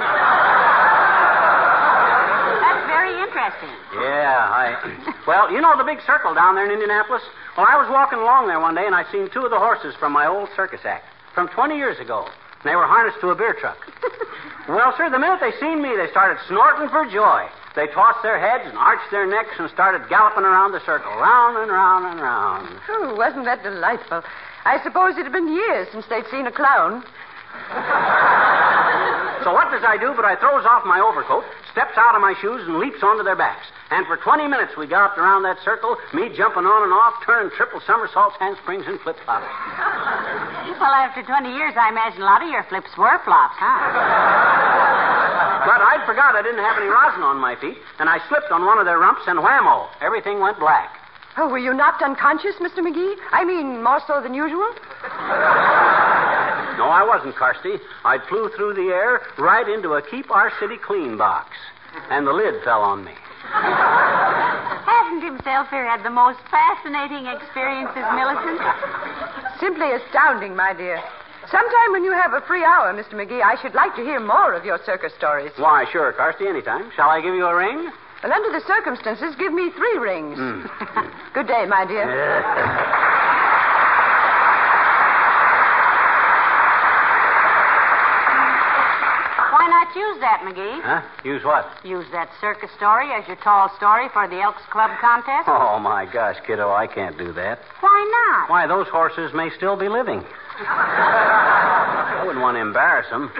very 2.92 3.16
interesting. 3.24 3.72
Yeah, 3.96 4.52
I. 4.52 4.76
Well, 5.26 5.50
you 5.50 5.62
know 5.62 5.78
the 5.78 5.84
big 5.84 6.00
circle 6.06 6.34
down 6.34 6.56
there 6.56 6.66
in 6.66 6.70
Indianapolis? 6.70 7.22
Well, 7.56 7.64
I 7.66 7.76
was 7.80 7.88
walking 7.90 8.18
along 8.18 8.48
there 8.48 8.60
one 8.60 8.74
day 8.74 8.84
and 8.84 8.94
I 8.94 9.10
seen 9.10 9.30
two 9.32 9.46
of 9.46 9.50
the 9.50 9.58
horses 9.58 9.94
from 9.98 10.12
my 10.12 10.26
old 10.26 10.50
circus 10.54 10.80
act 10.84 11.06
from 11.34 11.48
20 11.48 11.74
years 11.74 11.98
ago. 11.98 12.28
And 12.66 12.74
they 12.74 12.82
were 12.82 12.90
harnessed 12.90 13.22
to 13.22 13.30
a 13.30 13.38
beer 13.38 13.54
truck. 13.54 13.78
well, 14.68 14.90
sir, 14.98 15.06
the 15.06 15.22
minute 15.22 15.38
they 15.38 15.54
seen 15.62 15.78
me, 15.78 15.94
they 15.94 16.10
started 16.10 16.34
snorting 16.50 16.90
for 16.90 17.06
joy. 17.06 17.46
They 17.78 17.86
tossed 17.94 18.26
their 18.26 18.42
heads 18.42 18.66
and 18.66 18.74
arched 18.74 19.06
their 19.14 19.22
necks 19.22 19.54
and 19.62 19.70
started 19.70 20.10
galloping 20.10 20.42
around 20.42 20.74
the 20.74 20.82
circle, 20.82 21.14
round 21.14 21.62
and 21.62 21.70
round 21.70 22.10
and 22.10 22.18
round. 22.18 22.66
Oh, 22.90 23.14
wasn't 23.14 23.44
that 23.44 23.62
delightful? 23.62 24.26
I 24.66 24.82
suppose 24.82 25.14
it 25.14 25.22
had 25.22 25.30
been 25.30 25.46
years 25.46 25.86
since 25.94 26.10
they'd 26.10 26.26
seen 26.26 26.48
a 26.48 26.50
clown. 26.50 27.06
So 29.46 29.54
what 29.54 29.70
does 29.70 29.84
I 29.86 29.96
do 29.96 30.10
but 30.10 30.24
I 30.24 30.34
throws 30.34 30.66
off 30.66 30.82
my 30.84 30.98
overcoat, 30.98 31.44
steps 31.70 31.94
out 31.94 32.16
of 32.16 32.20
my 32.20 32.34
shoes, 32.42 32.66
and 32.66 32.80
leaps 32.82 32.98
onto 33.00 33.22
their 33.22 33.36
backs. 33.36 33.62
And 33.92 34.04
for 34.04 34.16
20 34.16 34.48
minutes 34.48 34.72
we 34.76 34.88
galloped 34.88 35.18
around 35.18 35.44
that 35.44 35.62
circle, 35.62 35.96
me 36.12 36.34
jumping 36.34 36.66
on 36.66 36.82
and 36.82 36.92
off, 36.92 37.14
turning 37.24 37.54
triple 37.54 37.80
somersaults, 37.86 38.34
handsprings, 38.40 38.86
and 38.88 38.98
flip-flops. 39.06 39.46
Well, 40.74 40.92
after 40.92 41.22
20 41.22 41.54
years, 41.54 41.74
I 41.78 41.88
imagine 41.90 42.22
a 42.22 42.24
lot 42.24 42.42
of 42.42 42.48
your 42.50 42.62
flips 42.64 42.90
were 42.98 43.18
flops, 43.24 43.54
huh? 43.58 43.78
But 45.66 45.80
I'd 45.82 46.04
forgot 46.06 46.34
I 46.34 46.42
didn't 46.42 46.62
have 46.62 46.76
any 46.78 46.86
rosin 46.86 47.22
on 47.22 47.38
my 47.38 47.54
feet, 47.56 47.78
and 47.98 48.08
I 48.08 48.18
slipped 48.28 48.50
on 48.50 48.66
one 48.66 48.78
of 48.78 48.84
their 48.84 48.98
rumps, 48.98 49.22
and 49.26 49.38
whammo, 49.38 49.88
everything 50.00 50.38
went 50.40 50.58
black. 50.58 50.90
Oh, 51.36 51.48
were 51.48 51.58
you 51.58 51.74
knocked 51.74 52.02
unconscious, 52.02 52.56
Mr. 52.56 52.78
McGee? 52.78 53.14
I 53.32 53.44
mean, 53.44 53.82
more 53.82 54.00
so 54.06 54.20
than 54.22 54.32
usual? 54.34 54.68
No, 56.78 56.88
I 56.92 57.02
wasn't, 57.06 57.34
Carsty. 57.36 57.78
I 58.04 58.18
flew 58.28 58.50
through 58.56 58.74
the 58.74 58.92
air 58.92 59.22
right 59.38 59.68
into 59.68 59.94
a 59.94 60.02
Keep 60.02 60.30
Our 60.30 60.52
City 60.60 60.76
Clean 60.76 61.16
box, 61.16 61.50
and 62.10 62.26
the 62.26 62.32
lid 62.32 62.62
fell 62.64 62.82
on 62.82 63.04
me. 63.04 63.12
Hasn't 63.52 65.24
himself 65.24 65.68
here 65.70 65.86
had 65.86 66.02
the 66.04 66.10
most 66.10 66.38
fascinating 66.50 67.26
experiences, 67.26 68.04
Millicent? 68.14 68.60
Simply 69.60 69.92
astounding, 69.92 70.54
my 70.54 70.74
dear. 70.74 71.00
Sometime 71.50 71.92
when 71.92 72.04
you 72.04 72.12
have 72.12 72.32
a 72.34 72.40
free 72.46 72.64
hour, 72.64 72.92
Mr. 72.92 73.14
McGee, 73.14 73.40
I 73.40 73.60
should 73.62 73.74
like 73.74 73.94
to 73.96 74.02
hear 74.02 74.20
more 74.20 74.52
of 74.52 74.64
your 74.64 74.78
circus 74.84 75.12
stories. 75.16 75.52
Why, 75.56 75.86
sure, 75.92 76.12
Carsty, 76.12 76.48
anytime. 76.48 76.90
Shall 76.96 77.08
I 77.08 77.20
give 77.20 77.34
you 77.34 77.46
a 77.46 77.54
ring? 77.54 77.88
Well, 78.22 78.32
under 78.32 78.50
the 78.50 78.64
circumstances, 78.66 79.36
give 79.38 79.52
me 79.52 79.70
three 79.76 79.98
rings. 79.98 80.36
Hmm. 80.36 80.66
Good 81.34 81.46
day, 81.46 81.64
my 81.68 81.86
dear. 81.86 82.04
Why 89.52 89.68
not 89.70 89.94
use 89.94 90.18
that, 90.36 90.44
McGee? 90.54 90.80
Huh? 90.82 91.02
Use 91.24 91.42
what? 91.44 91.66
Use 91.84 92.06
that 92.12 92.28
circus 92.40 92.70
story 92.76 93.08
as 93.12 93.26
your 93.26 93.36
tall 93.36 93.70
story 93.76 94.08
for 94.12 94.28
the 94.28 94.40
Elks 94.40 94.62
Club 94.70 94.90
contest? 95.00 95.48
Oh, 95.48 95.78
my 95.78 96.04
gosh, 96.06 96.36
kiddo, 96.46 96.70
I 96.70 96.86
can't 96.86 97.16
do 97.18 97.32
that. 97.32 97.58
Why 97.80 98.28
not? 98.36 98.50
Why, 98.50 98.66
those 98.66 98.86
horses 98.88 99.32
may 99.34 99.50
still 99.56 99.76
be 99.76 99.88
living. 99.88 100.24
I 100.58 102.22
wouldn't 102.24 102.42
want 102.42 102.56
to 102.56 102.60
embarrass 102.60 103.08
them. 103.10 103.30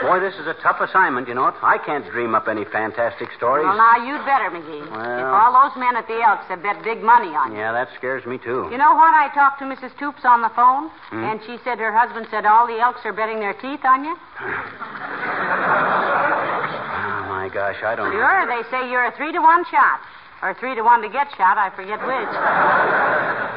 Boy, 0.00 0.20
this 0.20 0.34
is 0.40 0.46
a 0.46 0.54
tough 0.62 0.80
assignment, 0.80 1.28
you 1.28 1.34
know 1.34 1.48
it. 1.48 1.54
I 1.62 1.76
can't 1.78 2.08
dream 2.10 2.34
up 2.34 2.48
any 2.48 2.64
fantastic 2.64 3.28
stories. 3.36 3.66
Well, 3.66 3.76
now, 3.76 3.96
you'd 4.00 4.24
better, 4.24 4.48
McGee. 4.50 4.88
Well- 4.90 5.18
If 5.18 5.26
all 5.26 5.52
those 5.52 5.76
men 5.78 5.96
at 5.96 6.06
the 6.06 6.22
Elks 6.22 6.46
have 6.48 6.62
bet 6.62 6.82
big 6.82 7.02
money 7.02 7.34
on 7.34 7.52
you. 7.52 7.58
Yeah, 7.58 7.72
that 7.72 7.88
scares 7.98 8.24
me, 8.24 8.38
too. 8.38 8.68
You 8.70 8.78
know 8.78 8.94
what? 8.94 9.12
I 9.14 9.28
talked 9.34 9.58
to 9.60 9.66
Mrs. 9.66 9.92
Toops 9.98 10.24
on 10.24 10.40
the 10.42 10.48
phone, 10.56 10.88
Hmm? 11.10 11.24
and 11.24 11.40
she 11.44 11.58
said 11.64 11.78
her 11.78 11.92
husband 11.92 12.26
said 12.30 12.46
all 12.46 12.66
the 12.66 12.78
Elks 12.80 13.00
are 13.04 13.12
betting 13.12 13.40
their 13.40 13.54
teeth 13.54 13.84
on 13.84 14.04
you. 14.04 14.16
My 17.50 17.74
gosh, 17.74 17.82
I 17.82 17.96
don't 17.98 18.14
know. 18.14 18.22
Sure, 18.22 18.46
they 18.46 18.62
say 18.70 18.88
you're 18.94 19.02
a 19.02 19.10
three 19.16 19.32
to 19.32 19.40
one 19.42 19.64
shot. 19.74 19.98
Or 20.40 20.54
three 20.62 20.76
to 20.76 20.82
one 20.86 21.02
to 21.02 21.08
get 21.10 21.26
shot, 21.34 21.58
I 21.58 21.74
forget 21.74 21.98
which. 21.98 22.30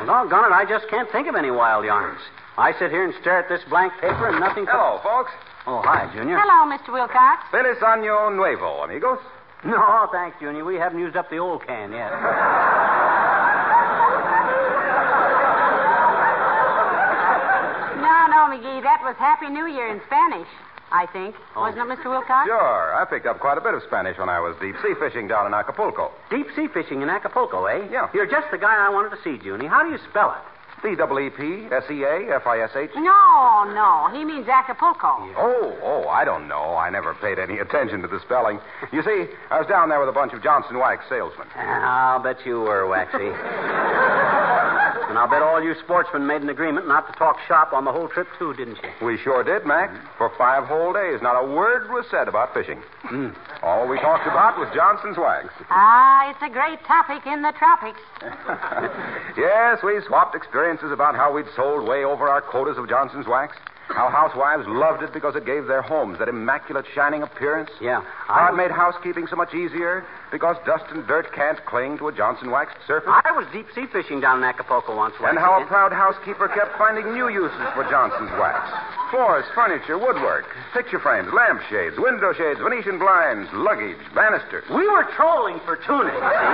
Well, 0.01 0.09
doggone 0.09 0.49
it, 0.49 0.55
I 0.55 0.65
just 0.67 0.89
can't 0.89 1.05
think 1.11 1.29
of 1.29 1.35
any 1.35 1.51
wild 1.51 1.85
yarns. 1.85 2.17
I 2.57 2.73
sit 2.81 2.89
here 2.89 3.05
and 3.05 3.13
stare 3.21 3.37
at 3.37 3.49
this 3.49 3.61
blank 3.69 3.93
paper 4.01 4.33
and 4.33 4.39
nothing. 4.39 4.65
Hello, 4.65 4.97
folks. 5.05 5.29
Oh, 5.69 5.85
hi, 5.85 6.09
Junior. 6.09 6.41
Hello, 6.41 6.65
Mr. 6.65 6.89
Wilcox. 6.91 7.45
Feliz 7.53 7.77
Año 7.85 8.33
Nuevo, 8.33 8.81
amigos. 8.81 9.19
No, 9.63 10.09
thanks, 10.11 10.37
Junior. 10.41 10.65
We 10.65 10.75
haven't 10.81 10.97
used 10.97 11.15
up 11.15 11.29
the 11.29 11.37
old 11.37 11.61
can 11.61 11.93
yet. 11.93 12.09
No, 18.01 18.17
no, 18.25 18.49
McGee, 18.49 18.81
that 18.81 19.05
was 19.05 19.15
Happy 19.21 19.53
New 19.53 19.67
Year 19.67 19.87
in 19.93 20.01
Spanish, 20.07 20.49
I 20.93 21.07
think. 21.11 21.35
Wasn't 21.55 21.81
it, 21.81 21.97
Mr. 21.97 22.05
Wilcox? 22.05 22.45
Sure, 22.45 22.95
I 22.95 23.03
picked 23.09 23.25
up 23.25 23.39
quite 23.39 23.57
a 23.57 23.61
bit 23.61 23.73
of 23.73 23.81
Spanish 23.83 24.17
when 24.17 24.29
I 24.29 24.39
was 24.39 24.55
deep 24.61 24.75
sea 24.83 24.93
fishing 24.99 25.27
down 25.27 25.47
in 25.47 25.53
Acapulco. 25.53 26.11
Deep 26.29 26.47
sea 26.55 26.67
fishing 26.67 27.01
in 27.01 27.09
Acapulco, 27.09 27.65
eh? 27.65 27.87
Yeah. 27.91 28.09
You're 28.13 28.29
just 28.29 28.51
the 28.51 28.59
guy 28.59 28.77
I 28.77 28.89
wanted 28.89 29.09
to 29.09 29.21
see, 29.23 29.43
Junie. 29.43 29.65
How 29.65 29.83
do 29.83 29.89
you 29.89 29.97
spell 30.09 30.31
it? 30.31 30.43
C 30.83 30.95
W 30.95 31.27
E 31.27 31.29
P 31.29 31.67
S 31.73 31.83
E 31.89 32.03
A 32.03 32.35
F 32.35 32.45
I 32.45 32.59
S 32.59 32.71
H. 32.75 32.91
No, 32.95 33.63
no. 33.73 34.09
He 34.11 34.25
means 34.25 34.47
Acapulco. 34.47 35.31
Oh, 35.37 35.77
oh, 35.81 36.07
I 36.09 36.25
don't 36.25 36.47
know. 36.47 36.75
I 36.75 36.89
never 36.89 37.13
paid 37.15 37.39
any 37.39 37.57
attention 37.57 38.01
to 38.01 38.07
the 38.07 38.19
spelling. 38.19 38.59
You 38.91 39.01
see, 39.01 39.25
I 39.49 39.59
was 39.59 39.67
down 39.67 39.87
there 39.89 39.99
with 39.99 40.09
a 40.09 40.13
bunch 40.13 40.33
of 40.33 40.43
Johnson 40.43 40.77
Wax 40.77 41.05
salesmen. 41.07 41.47
I'll 41.55 42.21
bet 42.21 42.45
you 42.45 42.59
were, 42.59 42.85
Waxy. 42.85 43.17
and 45.13 45.19
I'll 45.19 45.29
bet 45.29 45.43
all 45.43 45.61
you 45.61 45.75
sportsmen 45.83 46.25
made 46.25 46.41
an 46.41 46.49
agreement 46.49 46.87
not 46.87 47.05
to 47.05 47.13
talk 47.19 47.37
shop 47.47 47.71
on 47.71 47.85
the 47.85 47.91
whole 47.91 48.07
trip, 48.07 48.27
too, 48.39 48.55
didn't 48.55 48.79
you? 48.81 49.05
We 49.05 49.19
sure 49.19 49.43
did, 49.43 49.63
Mac. 49.63 49.91
For 50.17 50.31
five 50.39 50.63
whole 50.63 50.91
days, 50.91 51.21
not 51.21 51.37
a 51.37 51.45
word 51.45 51.91
was 51.91 52.03
said 52.09 52.27
about 52.27 52.51
fishing. 52.51 52.81
All 53.61 53.87
we 53.87 53.99
talked 53.99 54.25
about 54.25 54.57
was 54.57 54.73
Johnson's 54.73 55.15
Wax. 55.15 55.53
Ah, 55.69 56.31
it's 56.31 56.41
a 56.41 56.49
great 56.49 56.83
topic 56.85 57.27
in 57.27 57.43
the 57.43 57.53
tropics. 57.59 58.01
yes, 59.37 59.83
we 59.83 60.01
swapped 60.07 60.33
experiences 60.33 60.91
about 60.91 61.13
how 61.13 61.31
we'd 61.31 61.45
sold 61.55 61.87
way 61.87 62.03
over 62.03 62.27
our 62.27 62.41
quotas 62.41 62.79
of 62.79 62.89
Johnson's 62.89 63.27
Wax. 63.27 63.55
How 63.89 64.09
housewives 64.09 64.63
loved 64.67 65.03
it 65.03 65.13
because 65.13 65.35
it 65.35 65.45
gave 65.45 65.67
their 65.67 65.81
homes 65.81 66.17
that 66.19 66.29
immaculate, 66.29 66.85
shining 66.95 67.21
appearance. 67.21 67.69
Yeah. 67.81 68.01
How 68.27 68.51
it 68.51 68.55
made 68.55 68.71
housekeeping 68.71 69.27
so 69.27 69.35
much 69.35 69.53
easier 69.53 70.05
because 70.31 70.55
dust 70.65 70.85
and 70.89 71.05
dirt 71.05 71.31
can't 71.33 71.63
cling 71.65 71.97
to 71.99 72.07
a 72.07 72.13
Johnson 72.13 72.49
waxed 72.49 72.77
surface. 72.87 73.11
I 73.11 73.31
was 73.31 73.45
deep 73.53 73.67
sea 73.75 73.85
fishing 73.91 74.19
down 74.19 74.39
in 74.39 74.43
Acapulco 74.43 74.95
once. 74.95 75.13
And 75.21 75.37
how 75.37 75.61
a 75.61 75.65
proud 75.67 75.91
housekeeper 75.91 76.47
kept 76.47 76.77
finding 76.77 77.13
new 77.13 77.29
uses 77.29 77.67
for 77.75 77.83
Johnson's 77.85 78.31
wax. 78.41 78.65
Floors, 79.11 79.45
furniture, 79.53 79.99
woodwork, 79.99 80.49
picture 80.73 80.99
frames, 80.99 81.29
lampshades, 81.29 81.99
window 81.99 82.33
shades, 82.33 82.59
Venetian 82.63 82.97
blinds, 82.97 83.45
luggage, 83.53 84.01
banisters. 84.15 84.65
We 84.73 84.89
were 84.89 85.05
trolling 85.13 85.61
for 85.69 85.77
tuna, 85.85 86.09
you 86.09 86.23
see. 86.23 86.49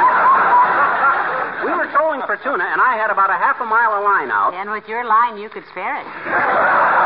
we 1.66 1.72
were 1.72 1.88
trolling 1.96 2.20
for 2.28 2.36
tuna, 2.44 2.68
and 2.68 2.82
I 2.84 3.00
had 3.00 3.12
about 3.16 3.30
a 3.30 3.40
half 3.40 3.62
a 3.62 3.66
mile 3.66 3.96
of 3.96 4.04
line 4.04 4.28
out. 4.28 4.54
And 4.54 4.72
with 4.72 4.88
your 4.92 5.06
line, 5.06 5.38
you 5.38 5.48
could 5.48 5.64
spare 5.72 6.04
it. 6.04 6.08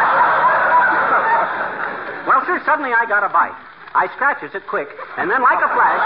Well, 2.28 2.44
sir, 2.46 2.62
suddenly 2.66 2.92
I 2.94 3.06
got 3.06 3.24
a 3.24 3.30
bite. 3.30 3.56
I 3.96 4.08
scratches 4.16 4.56
it 4.56 4.66
quick, 4.68 4.90
and 5.18 5.30
then 5.30 5.42
like 5.42 5.62
a 5.62 5.70
flash. 5.70 6.04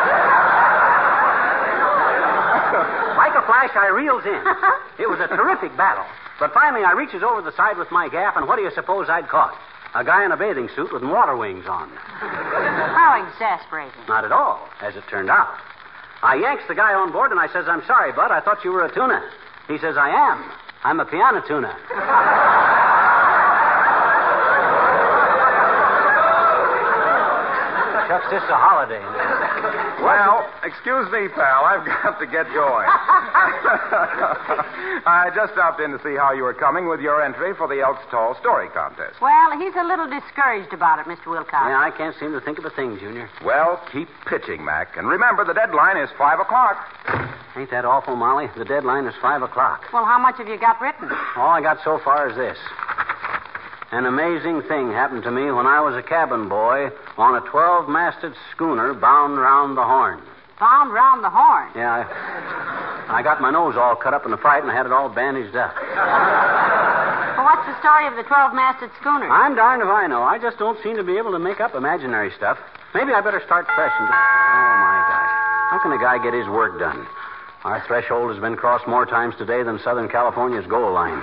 like 3.16 3.36
a 3.36 3.46
flash, 3.48 3.72
I 3.76 3.88
reels 3.94 4.26
in. 4.26 4.44
It 4.98 5.08
was 5.08 5.20
a 5.20 5.28
terrific 5.28 5.78
battle. 5.78 6.06
But 6.40 6.54
finally, 6.54 6.84
I 6.84 6.94
reaches 6.94 7.22
over 7.22 7.42
the 7.44 7.52
side 7.56 7.78
with 7.78 7.92
my 7.92 8.10
gaff, 8.10 8.36
and 8.36 8.48
what 8.48 8.56
do 8.56 8.64
you 8.64 8.72
suppose 8.74 9.10
I'd 9.10 9.28
caught? 9.30 9.54
A 9.94 10.04
guy 10.04 10.26
in 10.26 10.32
a 10.32 10.38
bathing 10.38 10.70
suit 10.76 10.92
with 10.92 11.04
water 11.04 11.38
wings 11.38 11.66
on. 11.68 11.90
How 11.90 13.24
exasperating. 13.30 13.94
Not 14.08 14.26
at 14.26 14.32
all, 14.32 14.68
as 14.82 14.96
it 14.96 15.04
turned 15.08 15.30
out. 15.30 15.54
I 16.24 16.36
yanks 16.36 16.64
the 16.68 16.74
guy 16.74 16.96
on 16.96 17.12
board, 17.12 17.30
and 17.30 17.40
I 17.40 17.48
says, 17.54 17.66
I'm 17.68 17.86
sorry, 17.86 18.12
bud. 18.12 18.32
I 18.32 18.42
thought 18.42 18.66
you 18.66 18.72
were 18.72 18.84
a 18.86 18.92
tuna. 18.94 19.22
He 19.68 19.78
says, 19.78 19.98
I 19.98 20.10
am. 20.10 20.52
I'm 20.84 21.00
a 21.00 21.06
piano 21.06 21.42
tuna. 21.48 21.78
Chuck's 28.08 28.32
just 28.32 28.48
a 28.50 28.56
holiday 28.56 29.00
now. 29.00 29.84
Well, 29.98 30.48
excuse 30.64 31.10
me, 31.12 31.28
pal. 31.28 31.66
I've 31.66 31.84
got 31.84 32.20
to 32.20 32.28
get 32.28 32.46
going. 32.54 32.86
I 35.04 35.32
just 35.36 35.52
stopped 35.54 35.82
in 35.82 35.92
to 35.92 35.98
see 36.00 36.16
how 36.16 36.32
you 36.32 36.44
were 36.44 36.54
coming 36.54 36.88
with 36.88 37.02
your 37.02 37.22
entry 37.22 37.54
for 37.58 37.68
the 37.68 37.82
Elks 37.82 38.06
Tall 38.10 38.38
Story 38.40 38.70
Contest. 38.70 39.20
Well, 39.20 39.60
he's 39.60 39.74
a 39.76 39.84
little 39.84 40.08
discouraged 40.08 40.72
about 40.72 41.00
it, 41.00 41.08
Mr. 41.10 41.28
Wilcox. 41.28 41.52
Yeah, 41.52 41.82
I 41.82 41.92
can't 41.92 42.16
seem 42.20 42.32
to 42.32 42.40
think 42.40 42.58
of 42.60 42.64
a 42.66 42.70
thing, 42.70 42.98
Junior. 43.00 43.28
Well, 43.44 43.82
keep 43.92 44.08
pitching, 44.30 44.64
Mac. 44.64 44.96
And 44.96 45.08
remember, 45.10 45.44
the 45.44 45.54
deadline 45.54 45.98
is 45.98 46.10
5 46.18 46.40
o'clock. 46.40 46.78
Ain't 47.58 47.72
that 47.72 47.84
awful, 47.84 48.16
Molly? 48.16 48.48
The 48.56 48.66
deadline 48.66 49.08
is 49.08 49.16
5 49.22 49.42
o'clock. 49.42 49.82
Well, 49.92 50.06
how 50.06 50.20
much 50.20 50.38
have 50.38 50.48
you 50.48 50.60
got 50.60 50.80
written? 50.80 51.10
All 51.36 51.50
I 51.50 51.62
got 51.62 51.80
so 51.84 52.00
far 52.06 52.30
is 52.30 52.36
this. 52.38 52.58
An 53.92 54.06
amazing 54.06 54.64
thing 54.64 54.92
happened 54.92 55.24
to 55.24 55.32
me 55.32 55.50
when 55.52 55.66
I 55.66 55.80
was 55.80 55.96
a 55.96 56.04
cabin 56.04 56.50
boy 56.50 56.90
on 57.18 57.36
a 57.36 57.42
12 57.50 57.88
masted 57.88 58.34
schooner 58.52 58.94
bound 58.94 59.40
round 59.40 59.78
the 59.78 59.84
Horn. 59.84 60.22
Bound 60.60 60.92
round 60.92 61.24
the 61.24 61.30
horn. 61.30 61.70
Yeah, 61.78 62.02
I, 62.02 63.20
I 63.20 63.22
got 63.22 63.40
my 63.40 63.52
nose 63.52 63.78
all 63.78 63.96
cut 63.96 64.16
up 64.16 64.26
in 64.26 64.32
the 64.32 64.42
fight 64.42 64.64
and 64.64 64.72
I 64.72 64.76
had 64.76 64.88
it 64.88 64.92
all 64.92 65.08
bandaged 65.08 65.56
up. 65.56 65.70
Well, 65.78 67.46
what's 67.46 67.62
the 67.70 67.78
story 67.80 68.08
of 68.10 68.18
the 68.18 68.24
12 68.24 68.58
masted 68.58 68.90
schooner? 69.00 69.30
I'm 69.30 69.54
darned 69.56 69.84
if 69.84 69.88
I 69.88 70.08
know. 70.08 70.24
I 70.24 70.40
just 70.42 70.58
don't 70.58 70.82
seem 70.82 70.98
to 70.98 71.04
be 71.04 71.18
able 71.18 71.32
to 71.32 71.40
make 71.40 71.62
up 71.62 71.76
imaginary 71.76 72.32
stuff. 72.36 72.58
Maybe 72.96 73.14
I 73.14 73.22
better 73.22 73.42
start 73.46 73.68
fresh 73.78 73.94
and. 74.02 74.10
Oh, 74.10 74.74
my 74.82 74.98
gosh. 75.06 75.32
How 75.70 75.80
can 75.84 75.92
a 75.94 76.02
guy 76.02 76.18
get 76.18 76.34
his 76.34 76.48
work 76.50 76.80
done? 76.80 77.06
Our 77.64 77.86
threshold 77.86 78.34
has 78.34 78.42
been 78.42 78.56
crossed 78.56 78.88
more 78.88 79.06
times 79.06 79.36
today 79.38 79.62
than 79.62 79.78
Southern 79.84 80.10
California's 80.10 80.66
goal 80.66 80.92
line. 80.92 81.22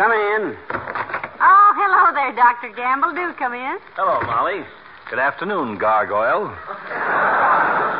Come 0.00 0.12
in. 0.12 0.56
Oh, 0.72 1.68
hello 1.76 2.14
there, 2.16 2.32
Dr. 2.32 2.72
Gamble. 2.74 3.12
Do 3.12 3.34
come 3.36 3.52
in. 3.52 3.76
Hello, 3.96 4.18
Molly. 4.24 4.64
Good 5.10 5.18
afternoon, 5.18 5.76
Gargoyle. 5.76 6.48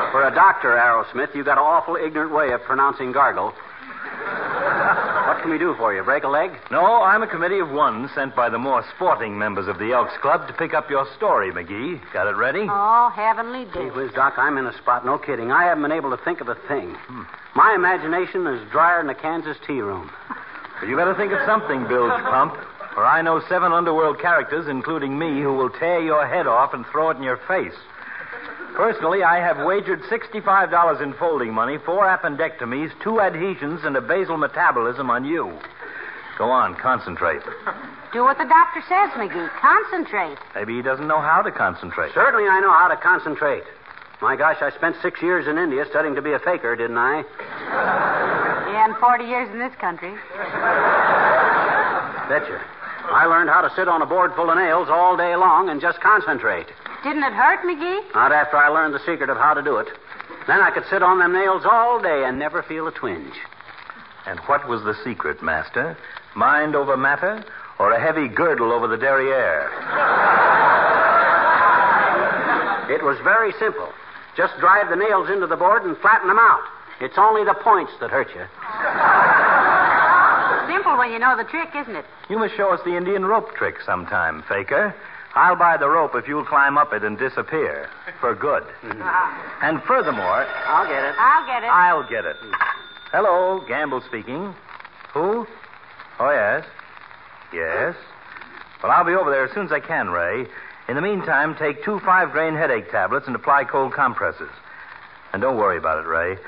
For 0.08 0.24
a 0.24 0.32
doctor, 0.34 0.80
Arrowsmith, 0.80 1.34
you've 1.34 1.44
got 1.44 1.58
an 1.58 1.64
awful 1.64 1.96
ignorant 1.96 2.32
way 2.32 2.52
of 2.52 2.62
pronouncing 2.62 3.12
gargle. 3.12 3.52
What 3.52 5.42
can 5.42 5.50
we 5.50 5.58
do 5.58 5.74
for 5.76 5.92
you? 5.94 6.02
Break 6.02 6.24
a 6.24 6.28
leg? 6.28 6.52
No, 6.70 7.02
I'm 7.02 7.22
a 7.22 7.26
committee 7.26 7.58
of 7.58 7.68
one 7.70 8.08
sent 8.14 8.34
by 8.34 8.48
the 8.48 8.56
more 8.56 8.82
sporting 8.96 9.36
members 9.38 9.68
of 9.68 9.78
the 9.78 9.92
Elks 9.92 10.16
Club 10.22 10.48
to 10.48 10.54
pick 10.54 10.72
up 10.72 10.88
your 10.88 11.06
story, 11.18 11.52
McGee. 11.52 12.00
Got 12.14 12.28
it 12.28 12.36
ready? 12.36 12.64
Oh, 12.66 13.12
heavenly 13.14 13.66
Gee 13.66 13.72
day. 13.78 13.90
whiz, 13.90 14.10
Doc, 14.14 14.38
I'm 14.38 14.56
in 14.56 14.64
a 14.64 14.72
spot. 14.78 15.04
No 15.04 15.18
kidding. 15.18 15.52
I 15.52 15.64
haven't 15.64 15.82
been 15.82 15.92
able 15.92 16.16
to 16.16 16.24
think 16.24 16.40
of 16.40 16.48
a 16.48 16.56
thing. 16.66 16.96
My 17.54 17.74
imagination 17.74 18.46
is 18.46 18.66
drier 18.70 19.02
than 19.02 19.10
a 19.10 19.14
Kansas 19.14 19.58
tea 19.66 19.82
room. 19.82 20.10
Well, 20.80 20.88
you 20.88 20.96
better 20.96 21.14
think 21.14 21.32
of 21.32 21.38
something, 21.46 21.86
Bilge 21.88 22.22
Pump. 22.24 22.56
For 22.94 23.04
I 23.04 23.22
know 23.22 23.40
seven 23.48 23.72
underworld 23.72 24.18
characters, 24.18 24.66
including 24.66 25.18
me, 25.18 25.40
who 25.42 25.54
will 25.54 25.70
tear 25.70 26.00
your 26.00 26.26
head 26.26 26.46
off 26.46 26.74
and 26.74 26.84
throw 26.86 27.10
it 27.10 27.18
in 27.18 27.22
your 27.22 27.36
face. 27.46 27.76
Personally, 28.74 29.22
I 29.22 29.38
have 29.38 29.66
wagered 29.66 30.00
$65 30.02 31.02
in 31.02 31.12
folding 31.14 31.52
money, 31.52 31.76
four 31.84 32.06
appendectomies, 32.06 32.90
two 33.02 33.20
adhesions, 33.20 33.80
and 33.84 33.96
a 33.96 34.00
basal 34.00 34.38
metabolism 34.38 35.10
on 35.10 35.24
you. 35.24 35.58
Go 36.38 36.50
on, 36.50 36.74
concentrate. 36.76 37.42
Do 38.12 38.24
what 38.24 38.38
the 38.38 38.44
doctor 38.44 38.80
says, 38.88 39.10
McGee. 39.20 39.50
Concentrate. 39.60 40.38
Maybe 40.54 40.76
he 40.76 40.82
doesn't 40.82 41.06
know 41.06 41.20
how 41.20 41.42
to 41.42 41.52
concentrate. 41.52 42.14
Certainly, 42.14 42.48
I 42.48 42.60
know 42.60 42.72
how 42.72 42.88
to 42.88 42.96
concentrate. 42.96 43.64
My 44.22 44.36
gosh, 44.36 44.56
I 44.60 44.70
spent 44.70 44.96
six 45.02 45.20
years 45.22 45.46
in 45.46 45.58
India 45.58 45.84
studying 45.90 46.14
to 46.14 46.22
be 46.22 46.32
a 46.32 46.38
faker, 46.38 46.74
didn't 46.74 46.98
I? 46.98 47.22
Yeah, 48.72 48.86
and 48.86 48.96
40 48.96 49.24
years 49.24 49.50
in 49.50 49.58
this 49.58 49.74
country. 49.80 50.12
Betcha. 52.30 52.62
I 53.10 53.26
learned 53.26 53.50
how 53.50 53.60
to 53.62 53.70
sit 53.74 53.88
on 53.88 54.02
a 54.02 54.06
board 54.06 54.32
full 54.36 54.48
of 54.50 54.56
nails 54.56 54.88
all 54.88 55.16
day 55.16 55.34
long 55.34 55.68
and 55.68 55.80
just 55.80 56.00
concentrate. 56.00 56.66
Didn't 57.02 57.24
it 57.24 57.32
hurt, 57.32 57.60
McGee? 57.66 58.14
Not 58.14 58.30
after 58.30 58.56
I 58.56 58.68
learned 58.68 58.94
the 58.94 59.00
secret 59.00 59.28
of 59.28 59.36
how 59.36 59.54
to 59.54 59.62
do 59.62 59.78
it. 59.78 59.88
Then 60.46 60.60
I 60.60 60.70
could 60.70 60.84
sit 60.88 61.02
on 61.02 61.18
them 61.18 61.32
nails 61.32 61.64
all 61.68 62.00
day 62.00 62.24
and 62.24 62.38
never 62.38 62.62
feel 62.62 62.86
a 62.86 62.92
twinge. 62.92 63.34
And 64.26 64.38
what 64.40 64.68
was 64.68 64.84
the 64.84 64.94
secret, 65.02 65.42
Master? 65.42 65.96
Mind 66.36 66.76
over 66.76 66.96
matter, 66.96 67.42
or 67.80 67.90
a 67.90 68.00
heavy 68.00 68.28
girdle 68.28 68.70
over 68.70 68.86
the 68.86 68.96
derriere? 68.96 69.66
It 72.94 73.02
was 73.02 73.18
very 73.24 73.52
simple. 73.58 73.88
Just 74.36 74.56
drive 74.60 74.88
the 74.88 74.96
nails 74.96 75.28
into 75.30 75.46
the 75.46 75.56
board 75.56 75.82
and 75.84 75.96
flatten 75.98 76.28
them 76.28 76.38
out. 76.38 76.62
It's 77.00 77.16
only 77.18 77.44
the 77.44 77.54
points 77.54 77.92
that 78.00 78.10
hurt 78.10 78.28
you. 78.34 78.44
Simple 80.72 80.96
when 80.98 81.10
you 81.12 81.18
know 81.18 81.36
the 81.36 81.44
trick, 81.44 81.70
isn't 81.74 81.96
it? 81.96 82.04
You 82.28 82.38
must 82.38 82.54
show 82.56 82.72
us 82.72 82.80
the 82.84 82.96
Indian 82.96 83.24
rope 83.24 83.54
trick 83.56 83.76
sometime, 83.84 84.44
Faker. 84.48 84.94
I'll 85.34 85.56
buy 85.56 85.76
the 85.76 85.88
rope 85.88 86.12
if 86.14 86.26
you'll 86.28 86.44
climb 86.44 86.76
up 86.76 86.92
it 86.92 87.02
and 87.04 87.18
disappear. 87.18 87.88
For 88.20 88.34
good. 88.34 88.64
And 89.62 89.82
furthermore, 89.82 90.46
I'll 90.66 90.86
get 90.88 91.04
it. 91.04 91.14
I'll 91.18 91.46
get 91.46 91.62
it. 91.62 91.66
I'll 91.66 92.08
get 92.08 92.24
it. 92.24 92.36
Hello, 93.12 93.60
Gamble 93.68 94.00
speaking. 94.08 94.54
Who? 95.12 95.46
Oh, 96.18 96.30
yes. 96.30 96.64
Yes. 97.52 97.94
Well, 98.82 98.90
I'll 98.90 99.04
be 99.04 99.12
over 99.12 99.30
there 99.30 99.44
as 99.44 99.52
soon 99.52 99.66
as 99.66 99.72
I 99.72 99.80
can, 99.80 100.08
Ray. 100.08 100.46
In 100.88 100.94
the 100.94 101.02
meantime, 101.02 101.54
take 101.58 101.84
two 101.84 102.00
five 102.00 102.32
grain 102.32 102.54
headache 102.54 102.90
tablets 102.90 103.26
and 103.26 103.36
apply 103.36 103.64
cold 103.64 103.92
compresses. 103.92 104.48
And 105.34 105.42
don't 105.42 105.58
worry 105.58 105.76
about 105.76 105.98
it, 106.02 106.08
Ray. 106.08 106.38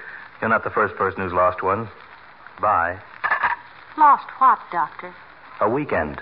You're 0.43 0.51
not 0.51 0.65
the 0.65 0.71
first 0.71 0.97
person 0.97 1.23
who's 1.23 1.33
lost 1.33 1.63
one. 1.63 1.89
Bye. 2.61 2.99
Lost 3.97 4.27
what, 4.39 4.59
Doctor? 4.73 5.15
A 5.61 5.71
weekend. 5.71 6.21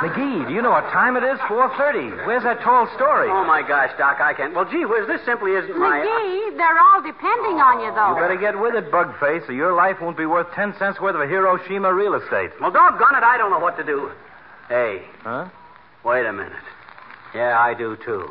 McGee, 0.00 0.48
do 0.48 0.52
you 0.54 0.62
know 0.62 0.70
what 0.70 0.84
time 0.92 1.16
it 1.16 1.22
is? 1.24 1.38
4.30. 1.40 2.26
Where's 2.26 2.42
that 2.44 2.60
tall 2.62 2.88
story? 2.94 3.28
Oh, 3.30 3.44
my 3.44 3.60
gosh, 3.60 3.90
Doc, 3.98 4.16
I 4.20 4.32
can't. 4.32 4.54
Well, 4.54 4.64
gee 4.64 4.84
whiz, 4.84 5.06
this 5.06 5.20
simply 5.26 5.52
isn't 5.52 5.76
my. 5.78 6.00
McGee, 6.00 6.56
they're 6.56 6.78
all 6.78 7.02
depending 7.02 7.60
on 7.60 7.80
you, 7.84 7.92
though. 7.94 8.14
You 8.16 8.20
better 8.20 8.36
get 8.40 8.58
with 8.58 8.74
it, 8.74 8.90
Bugface, 8.90 9.46
or 9.48 9.52
your 9.52 9.72
life 9.74 9.96
won't 10.00 10.16
be 10.16 10.24
worth 10.24 10.46
ten 10.54 10.74
cents 10.78 11.00
worth 11.00 11.16
of 11.16 11.28
Hiroshima 11.28 11.92
real 11.92 12.14
estate. 12.14 12.50
Well, 12.60 12.70
doggone 12.70 13.14
it, 13.14 13.22
I 13.24 13.36
don't 13.36 13.50
know 13.50 13.58
what 13.60 13.76
to 13.76 13.84
do. 13.84 14.10
Hey, 14.68 15.02
Huh? 15.22 15.48
wait 16.04 16.24
a 16.24 16.32
minute. 16.32 16.52
Yeah, 17.34 17.58
I 17.60 17.74
do, 17.74 17.96
too. 18.04 18.28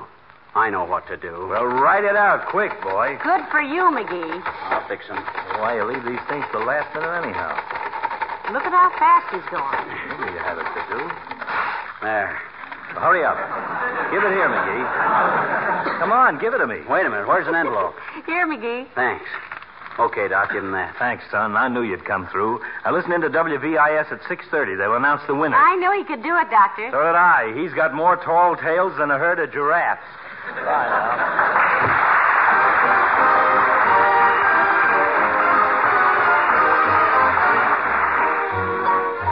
I 0.56 0.70
know 0.70 0.84
what 0.86 1.06
to 1.08 1.18
do. 1.18 1.48
Well, 1.48 1.66
write 1.66 2.04
it 2.04 2.16
out 2.16 2.50
quick, 2.50 2.74
boy. 2.82 3.18
Good 3.24 3.46
for 3.52 3.62
you, 3.62 3.86
McGee. 3.94 4.42
I'll 4.74 4.88
fix 4.88 5.08
them. 5.08 5.18
Why, 5.62 5.78
you 5.78 5.86
leave 5.86 6.04
these 6.04 6.22
things 6.28 6.46
till 6.52 6.62
the 6.62 6.66
last 6.66 6.90
minute 6.96 7.14
anyhow. 7.22 7.54
Look 8.50 8.66
at 8.66 8.74
how 8.74 8.90
fast 8.98 9.30
he's 9.30 9.46
going. 9.54 9.86
Maybe 10.18 10.34
you 10.34 10.42
have 10.42 10.58
it 10.58 10.66
to 10.66 10.82
do. 10.90 11.00
There. 12.02 12.34
Well, 12.98 13.06
hurry 13.06 13.22
up. 13.22 13.38
Give 14.10 14.26
it 14.26 14.34
here, 14.34 14.50
McGee. 14.50 16.00
Come 16.02 16.12
on, 16.12 16.40
give 16.40 16.54
it 16.54 16.58
to 16.58 16.66
me. 16.66 16.82
Wait 16.90 17.06
a 17.06 17.10
minute. 17.10 17.28
Where's 17.28 17.48
an 17.48 17.54
envelope? 17.54 17.94
Here, 18.26 18.48
McGee. 18.48 18.88
Thanks. 18.96 19.30
Okay, 20.00 20.30
Doc, 20.30 20.52
give 20.52 20.64
him 20.64 20.72
that. 20.72 20.96
Thanks, 20.98 21.26
son. 21.30 21.58
I 21.58 21.68
knew 21.68 21.84
you'd 21.84 22.06
come 22.06 22.26
through. 22.32 22.58
Uh, 22.58 22.90
I 22.90 22.92
listened 22.92 23.14
into 23.14 23.30
WVIS 23.30 24.12
at 24.12 24.22
6.30. 24.22 24.78
They'll 24.78 24.96
announce 24.96 25.22
the 25.28 25.36
winner. 25.36 25.58
I 25.58 25.76
knew 25.76 25.92
he 25.92 26.06
could 26.06 26.24
do 26.24 26.36
it, 26.38 26.50
Doctor. 26.50 26.90
So 26.90 27.04
did 27.04 27.20
I. 27.20 27.54
He's 27.54 27.74
got 27.74 27.94
more 27.94 28.16
tall 28.16 28.56
tales 28.56 28.98
than 28.98 29.12
a 29.12 29.18
herd 29.20 29.40
of 29.40 29.52
giraffes. 29.52 30.02
Bye. 30.56 32.10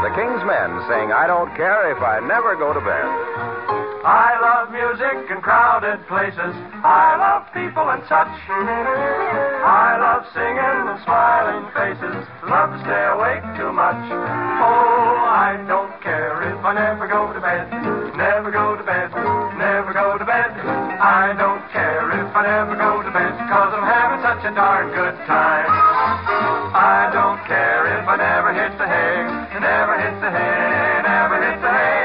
The 0.04 0.14
King's 0.16 0.44
Men 0.46 0.72
sing 0.88 1.12
I 1.12 1.26
Don't 1.28 1.54
Care 1.58 1.92
If 1.92 2.02
I 2.02 2.20
Never 2.22 2.56
Go 2.56 2.72
to 2.72 2.80
Bed. 2.80 3.08
I 4.08 4.40
love 4.40 4.72
music 4.72 5.28
and 5.28 5.44
crowded 5.44 6.00
places. 6.08 6.56
I 6.80 7.20
love 7.20 7.52
people 7.52 7.84
and 7.92 8.00
such. 8.08 8.32
I 8.48 10.00
love 10.00 10.24
singing 10.32 10.88
and 10.88 11.02
smiling 11.04 11.68
faces. 11.76 12.24
Love 12.48 12.72
to 12.72 12.80
stay 12.88 13.04
awake 13.20 13.44
too 13.60 13.74
much. 13.76 14.00
Oh, 14.64 15.28
I 15.28 15.60
don't 15.68 15.92
care 16.00 16.40
if 16.56 16.64
I 16.64 16.72
never 16.72 17.08
go 17.12 17.34
to 17.34 17.42
bed. 17.42 17.68
Never 18.16 18.48
go 18.50 18.78
to 18.78 18.84
bed. 18.88 19.12
Never 19.60 19.92
go 19.92 20.18
to 20.18 20.24
bed. 20.24 20.56
I 20.98 21.34
don't 21.38 21.62
care 21.70 22.10
if 22.10 22.30
I 22.34 22.42
never 22.42 22.76
go 22.76 23.02
to 23.06 23.12
bed. 23.14 23.34
Cause 23.50 23.72
I'm 23.74 23.86
having 23.86 24.22
such 24.26 24.44
a 24.50 24.52
darn 24.54 24.90
good 24.94 25.18
time. 25.30 25.70
I 26.74 27.10
don't 27.14 27.42
care 27.46 28.02
if 28.02 28.06
I 28.08 28.16
never 28.18 28.52
hit 28.54 28.74
the 28.78 28.88
hay. 28.88 29.22
Never 29.62 29.96
hit 30.02 30.16
the 30.22 30.32
hay. 30.34 31.02
Never 31.06 31.38
hit 31.38 31.62
the 31.62 31.70
hay. 31.70 31.98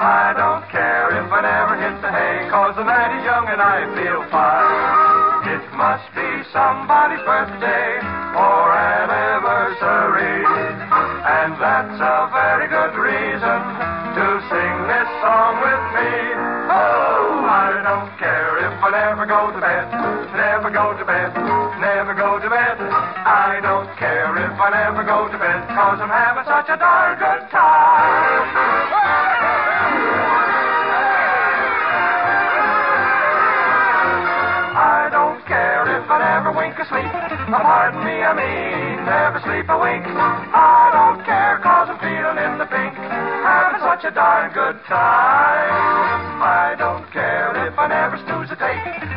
I 0.00 0.32
don't 0.32 0.64
care 0.72 1.12
if 1.12 1.28
I 1.28 1.44
never 1.44 1.76
hit 1.76 2.00
the 2.00 2.08
hay, 2.08 2.48
cause 2.48 2.72
the 2.74 2.88
night 2.88 3.20
is 3.20 3.24
young 3.28 3.44
and 3.52 3.60
I 3.60 3.84
feel 3.92 4.24
fine. 4.32 5.44
It 5.44 5.64
must 5.76 6.08
be 6.16 6.24
somebody's 6.56 7.20
birthday 7.20 8.00
or 8.32 8.64
anniversary, 8.72 10.40
and 10.40 11.52
that's 11.60 12.00
a 12.00 12.16
very 12.32 12.66
good 12.72 12.96
reason 12.96 13.60
to 14.16 14.24
sing 14.48 14.74
this 14.88 15.08
song 15.20 15.60
with 15.60 15.84
me. 16.00 16.49
Never 18.90 19.26
go 19.26 19.50
to 19.52 19.60
bed, 19.60 19.86
never 20.34 20.70
go 20.70 20.96
to 20.98 21.04
bed, 21.04 21.30
never 21.80 22.14
go 22.14 22.38
to 22.38 22.48
bed. 22.50 22.76
I 22.80 23.60
don't 23.62 23.88
care 23.96 24.34
if 24.36 24.58
I 24.58 24.70
never 24.70 25.04
go 25.04 25.30
to 25.30 25.38
bed, 25.38 25.68
cause 25.70 26.00
I'm 26.00 26.10
having 26.10 26.44
such 26.44 26.68
a 26.68 26.76
darn 26.76 27.18
good 27.18 27.42
time. 27.50 28.46
I 34.80 35.08
don't 35.12 35.40
care 35.46 35.84
if 35.98 36.10
I 36.10 36.18
never 36.18 36.50
wink 36.56 36.78
or 36.78 36.86
sleep. 36.86 37.10
Pardon 37.50 38.04
me, 38.04 38.22
I 38.22 38.32
mean 38.34 38.80
never 39.10 39.40
sleep 39.42 39.66
a 39.68 39.78
wink. 39.78 40.04
I 40.06 40.90
don't 40.94 41.24
care 41.24 41.58
cause 41.62 41.88
I'm 41.90 41.98
feeling 41.98 42.38
in 42.38 42.58
the 42.58 42.66
pink. 42.66 42.94
Having 42.94 43.80
such 43.82 44.04
a 44.04 44.10
darn 44.14 44.52
good 44.52 44.78
time. 44.86 45.49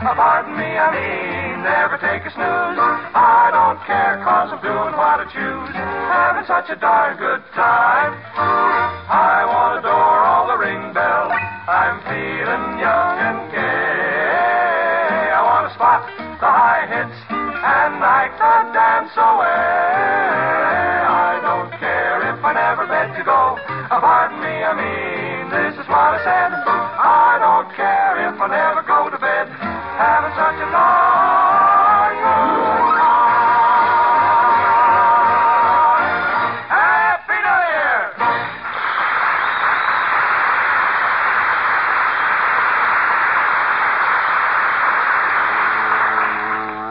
Pardon 0.04 0.58
me, 0.58 0.78
I 0.78 0.92
mean 0.92 1.44
never 1.64 1.96
take 1.96 2.28
a 2.28 2.32
snooze. 2.36 2.80
I 3.16 3.48
don't 3.56 3.80
care 3.88 4.20
cause 4.20 4.52
I'm 4.52 4.60
doing 4.60 4.94
what 5.00 5.24
I 5.24 5.26
choose. 5.32 5.72
Having 5.72 6.46
such 6.46 6.68
a 6.76 6.78
darn 6.78 7.16
good 7.16 7.40
time. 7.56 8.12
I 8.36 9.48
want 9.48 9.80
to 9.80 9.82
door 9.88 10.16
all 10.28 10.52
the 10.52 10.60
ring 10.60 10.92
bells. 10.92 11.32
I'm 11.32 12.04
feeling 12.04 12.84
young 12.84 13.16
and 13.16 13.40
gay. 13.56 15.32
I 15.32 15.40
want 15.40 15.72
to 15.72 15.74
spot 15.74 16.04
the 16.44 16.52
high 16.52 16.84
hits 16.84 17.20
and 17.32 18.04
like 18.04 18.36
the 18.36 18.56
dance 18.76 19.16
away. 19.16 19.56
I 21.08 21.40
don't 21.48 21.72
care 21.80 22.28
if 22.28 22.44
I 22.44 22.52
never 22.52 22.84
bed 22.92 23.16
to 23.16 23.24
go. 23.24 23.56
Pardon 23.88 24.44
me, 24.44 24.68
I 24.68 24.76
mean, 24.76 25.48
this 25.48 25.80
is 25.80 25.88
what 25.88 26.20
I 26.20 26.24
said. 26.28 26.83
Having 29.94 30.34
such 30.34 30.58
a 30.58 30.68
darn 30.74 32.14
good 32.18 32.90
time. 32.98 33.24
Happy 36.74 37.38
New 37.38 37.60
Year! 37.70 38.00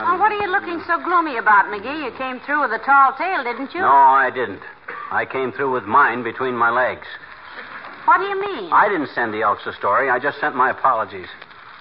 Well, 0.04 0.18
what 0.18 0.30
are 0.32 0.38
you 0.40 0.50
looking 0.50 0.80
so 0.86 0.98
gloomy 1.02 1.36
about, 1.38 1.66
McGee? 1.66 2.04
You 2.04 2.12
came 2.18 2.40
through 2.46 2.62
with 2.62 2.72
a 2.72 2.78
tall 2.84 3.14
tale, 3.18 3.42
didn't 3.44 3.74
you? 3.74 3.80
No, 3.80 3.88
I 3.88 4.30
didn't. 4.32 4.62
I 5.10 5.24
came 5.26 5.52
through 5.52 5.72
with 5.72 5.84
mine 5.84 6.22
between 6.22 6.54
my 6.56 6.70
legs. 6.70 7.06
What 8.04 8.18
do 8.18 8.24
you 8.24 8.40
mean? 8.40 8.72
I 8.72 8.88
didn't 8.88 9.10
send 9.14 9.32
the 9.32 9.42
Elks 9.42 9.66
a 9.66 9.72
story. 9.74 10.10
I 10.10 10.18
just 10.18 10.40
sent 10.40 10.56
my 10.56 10.70
apologies. 10.70 11.28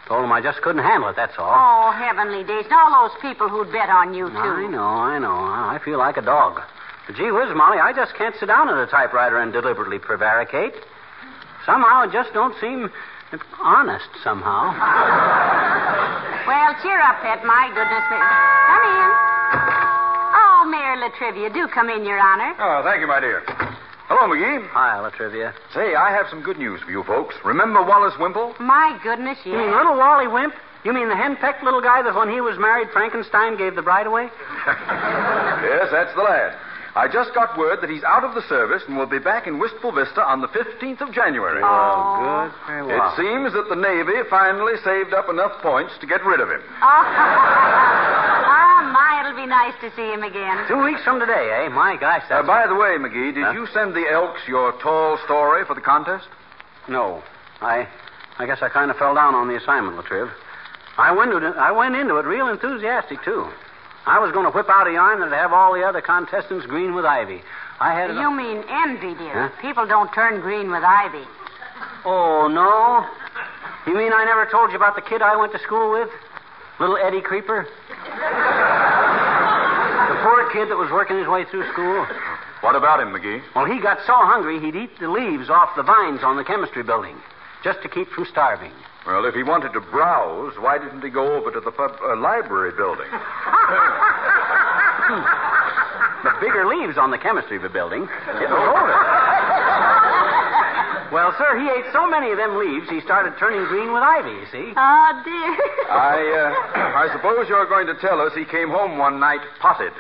Told 0.08 0.24
him 0.26 0.32
I 0.32 0.42
just 0.42 0.62
couldn't 0.62 0.84
handle 0.84 1.10
it, 1.10 1.16
that's 1.16 1.34
all. 1.38 1.54
Oh, 1.56 1.92
heavenly 1.92 2.44
days. 2.44 2.66
And 2.66 2.74
all 2.74 3.08
those 3.08 3.18
people 3.22 3.48
who'd 3.48 3.72
bet 3.72 3.90
on 3.90 4.14
you, 4.14 4.30
too. 4.30 4.36
I 4.38 4.68
know, 4.68 4.84
I 4.84 5.20
know. 5.20 5.32
I 5.36 5.80
feel 5.86 5.98
like 6.00 6.18
a 6.18 6.22
dog. 6.22 6.60
But 7.08 7.16
gee 7.16 7.32
whiz, 7.32 7.50
Molly, 7.56 7.78
I 7.80 7.94
just 7.94 8.14
can't 8.16 8.36
sit 8.40 8.48
down 8.48 8.68
at 8.70 8.76
a 8.78 8.88
typewriter 8.88 9.38
and 9.40 9.54
deliberately 9.54 10.00
prevaricate. 10.00 10.74
Somehow 11.66 12.04
it 12.04 12.12
just 12.12 12.34
don't 12.34 12.56
seem 12.60 12.90
honest, 13.60 14.10
somehow. 14.24 14.74
Well, 16.42 16.74
cheer 16.82 17.00
up, 17.00 17.22
Pet. 17.22 17.46
My 17.46 17.70
goodness. 17.70 18.04
me- 18.10 18.18
Come 18.18 18.84
in. 18.98 19.10
Oh, 20.36 20.66
Mayor 20.70 20.98
La 20.98 21.10
Trivia, 21.16 21.50
do 21.54 21.68
come 21.68 21.88
in, 21.90 22.04
Your 22.04 22.20
Honor. 22.20 22.56
Oh, 22.60 22.82
thank 22.84 23.00
you, 23.00 23.08
my 23.08 23.20
dear. 23.20 23.44
Hello, 24.12 24.28
McGee. 24.28 24.68
Hi, 24.76 25.00
La 25.00 25.08
Trivia. 25.08 25.56
Say, 25.74 25.96
I 25.96 26.12
have 26.12 26.28
some 26.28 26.44
good 26.44 26.60
news 26.60 26.82
for 26.84 26.92
you 26.92 27.02
folks. 27.08 27.34
Remember 27.46 27.80
Wallace 27.82 28.12
Wimple? 28.20 28.54
My 28.60 29.00
goodness, 29.02 29.40
yes. 29.48 29.56
You 29.56 29.58
mean 29.58 29.72
little 29.72 29.96
Wally 29.96 30.28
Wimp? 30.28 30.52
You 30.84 30.92
mean 30.92 31.08
the 31.08 31.16
henpecked 31.16 31.64
little 31.64 31.80
guy 31.80 32.04
that 32.04 32.14
when 32.14 32.28
he 32.28 32.42
was 32.44 32.60
married, 32.60 32.92
Frankenstein 32.92 33.56
gave 33.56 33.80
the 33.80 33.82
bride 33.82 34.08
away? 34.12 34.28
yes, 34.68 35.88
that's 35.96 36.12
the 36.20 36.28
lad. 36.28 36.60
I 36.94 37.08
just 37.08 37.34
got 37.34 37.58
word 37.58 37.80
that 37.80 37.90
he's 37.90 38.04
out 38.04 38.28
of 38.28 38.36
the 38.36 38.44
service 38.52 38.84
and 38.86 38.98
will 38.98 39.08
be 39.08 39.24
back 39.24 39.48
in 39.48 39.60
Wistful 39.64 39.96
Vista 39.96 40.20
on 40.20 40.42
the 40.44 40.52
15th 40.52 41.00
of 41.00 41.16
January. 41.16 41.64
Oh, 41.64 42.20
good. 42.20 42.52
Very 42.68 42.92
It 42.92 43.16
seems 43.16 43.56
that 43.56 43.72
the 43.72 43.80
Navy 43.80 44.28
finally 44.28 44.76
saved 44.84 45.16
up 45.16 45.32
enough 45.32 45.56
points 45.64 45.96
to 46.04 46.06
get 46.06 46.20
rid 46.28 46.44
of 46.44 46.52
him. 46.52 46.60
My, 49.32 49.44
it'll 49.44 49.46
be 49.46 49.50
nice 49.50 49.74
to 49.82 49.96
see 49.96 50.12
him 50.14 50.24
again. 50.24 50.66
Two 50.68 50.84
weeks 50.84 51.04
from 51.04 51.20
today, 51.20 51.66
eh? 51.66 51.70
My 51.70 51.96
gosh, 51.96 52.24
Uh, 52.30 52.44
by 52.44 52.68
the 52.68 52.76
way, 52.76 52.98
McGee, 53.00 53.34
did 53.34 53.44
Huh? 53.44 53.52
you 53.52 53.68
send 53.68 53.94
the 53.94 54.06
Elks 54.12 54.42
your 54.48 54.74
tall 54.82 55.18
story 55.26 55.64
for 55.66 55.74
the 55.74 55.82
contest? 55.82 56.28
No. 56.88 57.24
I 57.62 57.88
I 58.40 58.46
guess 58.46 58.62
I 58.62 58.70
kind 58.70 58.90
of 58.92 58.98
fell 58.98 59.14
down 59.16 59.36
on 59.36 59.48
the 59.48 59.56
assignment, 59.56 59.98
Latriv. 59.98 60.32
I 60.98 61.12
went, 61.12 61.32
into 61.32 61.48
it, 61.48 61.56
I 61.58 61.72
went 61.72 61.96
into 61.96 62.18
it 62.18 62.26
real 62.26 62.48
enthusiastic, 62.48 63.24
too. 63.24 63.48
I 64.06 64.20
was 64.20 64.32
going 64.32 64.46
to 64.46 64.52
whip 64.52 64.68
out 64.70 64.88
a 64.88 64.92
yarn 64.92 65.20
that'd 65.20 65.34
have 65.34 65.54
all 65.54 65.74
the 65.74 65.84
other 65.84 66.02
contestants 66.02 66.66
green 66.66 66.96
with 66.96 67.06
ivy. 67.06 67.42
I 67.80 67.94
had 67.94 68.10
it... 68.10 68.16
You 68.18 68.32
mean 68.32 68.64
envy, 68.68 69.14
dear. 69.16 69.48
Huh? 69.48 69.62
People 69.62 69.86
don't 69.86 70.12
turn 70.14 70.42
green 70.42 70.72
with 70.72 70.84
ivy. 70.84 71.24
Oh, 72.04 72.48
no? 72.48 73.06
You 73.90 73.96
mean 73.98 74.12
I 74.12 74.26
never 74.26 74.46
told 74.52 74.72
you 74.72 74.76
about 74.76 74.96
the 74.96 75.02
kid 75.02 75.22
I 75.22 75.36
went 75.38 75.52
to 75.54 75.60
school 75.60 75.92
with? 75.92 76.10
Little 76.80 76.98
Eddie 76.98 77.22
Creeper? 77.22 77.68
Poor 80.22 80.50
kid 80.52 80.70
that 80.70 80.78
was 80.78 80.92
working 80.92 81.18
his 81.18 81.28
way 81.28 81.46
through 81.46 81.70
school. 81.74 82.06
What 82.62 82.76
about 82.76 83.00
him, 83.00 83.10
McGee? 83.10 83.42
Well, 83.56 83.66
he 83.66 83.82
got 83.82 84.00
so 84.06 84.14
hungry 84.14 84.60
he'd 84.60 84.76
eat 84.76 84.92
the 85.00 85.10
leaves 85.10 85.50
off 85.50 85.76
the 85.76 85.84
vines 85.84 86.22
on 86.24 86.38
the 86.38 86.44
chemistry 86.44 86.84
building 86.84 87.16
just 87.64 87.82
to 87.82 87.90
keep 87.90 88.08
from 88.10 88.26
starving. 88.26 88.72
Well, 89.06 89.26
if 89.26 89.34
he 89.34 89.44
wanted 89.44 89.74
to 89.74 89.82
browse, 89.82 90.54
why 90.60 90.78
didn't 90.78 91.02
he 91.02 91.10
go 91.10 91.36
over 91.36 91.52
to 91.52 91.60
the 91.60 91.72
pub, 91.72 91.98
uh, 92.02 92.16
library 92.18 92.72
building? 92.78 93.08
The 96.24 96.32
bigger 96.40 96.68
leaves 96.68 97.00
on 97.00 97.10
the 97.10 97.18
chemistry 97.18 97.58
building. 97.58 98.04
It 98.04 98.50
was 98.50 98.78
older. 98.78 99.31
Well, 101.12 101.36
sir, 101.38 101.60
he 101.60 101.68
ate 101.68 101.92
so 101.92 102.08
many 102.08 102.32
of 102.32 102.38
them 102.38 102.56
leaves 102.56 102.90
he 102.90 103.02
started 103.02 103.36
turning 103.38 103.68
green 103.68 103.92
with 103.92 104.02
ivy, 104.02 104.32
you 104.32 104.48
see. 104.48 104.72
Oh, 104.72 105.10
dear. 105.28 105.52
I, 105.96 106.16
uh, 106.40 107.04
I 107.04 107.12
suppose 107.12 107.50
you're 107.50 107.68
going 107.68 107.88
to 107.88 107.96
tell 108.00 108.22
us 108.22 108.32
he 108.34 108.46
came 108.46 108.70
home 108.70 108.98
one 108.98 109.20
night 109.20 109.42
potted. 109.60 109.92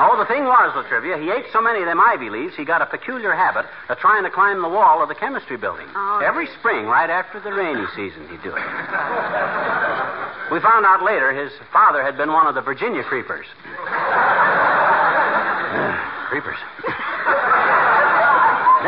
No, 0.00 0.16
the 0.16 0.24
thing 0.24 0.46
was, 0.46 0.72
La 0.74 0.80
Trivia, 0.88 1.18
he 1.18 1.28
ate 1.28 1.44
so 1.52 1.60
many 1.60 1.80
of 1.80 1.86
them 1.86 2.00
ivy 2.00 2.30
leaves, 2.30 2.56
he 2.56 2.64
got 2.64 2.80
a 2.80 2.86
peculiar 2.86 3.34
habit 3.34 3.66
of 3.90 3.98
trying 3.98 4.24
to 4.24 4.30
climb 4.30 4.62
the 4.62 4.68
wall 4.68 5.02
of 5.02 5.10
the 5.10 5.14
chemistry 5.14 5.58
building. 5.58 5.86
Oh. 5.94 6.22
Every 6.24 6.46
spring, 6.58 6.86
right 6.86 7.10
after 7.10 7.38
the 7.40 7.52
rainy 7.52 7.84
season, 7.94 8.26
he'd 8.30 8.40
do 8.40 8.54
it. 8.54 8.64
we 10.54 10.60
found 10.62 10.86
out 10.86 11.02
later 11.04 11.34
his 11.34 11.52
father 11.70 12.02
had 12.02 12.16
been 12.16 12.32
one 12.32 12.46
of 12.46 12.54
the 12.54 12.62
Virginia 12.62 13.02
creepers. 13.02 13.44
creepers. 16.30 16.56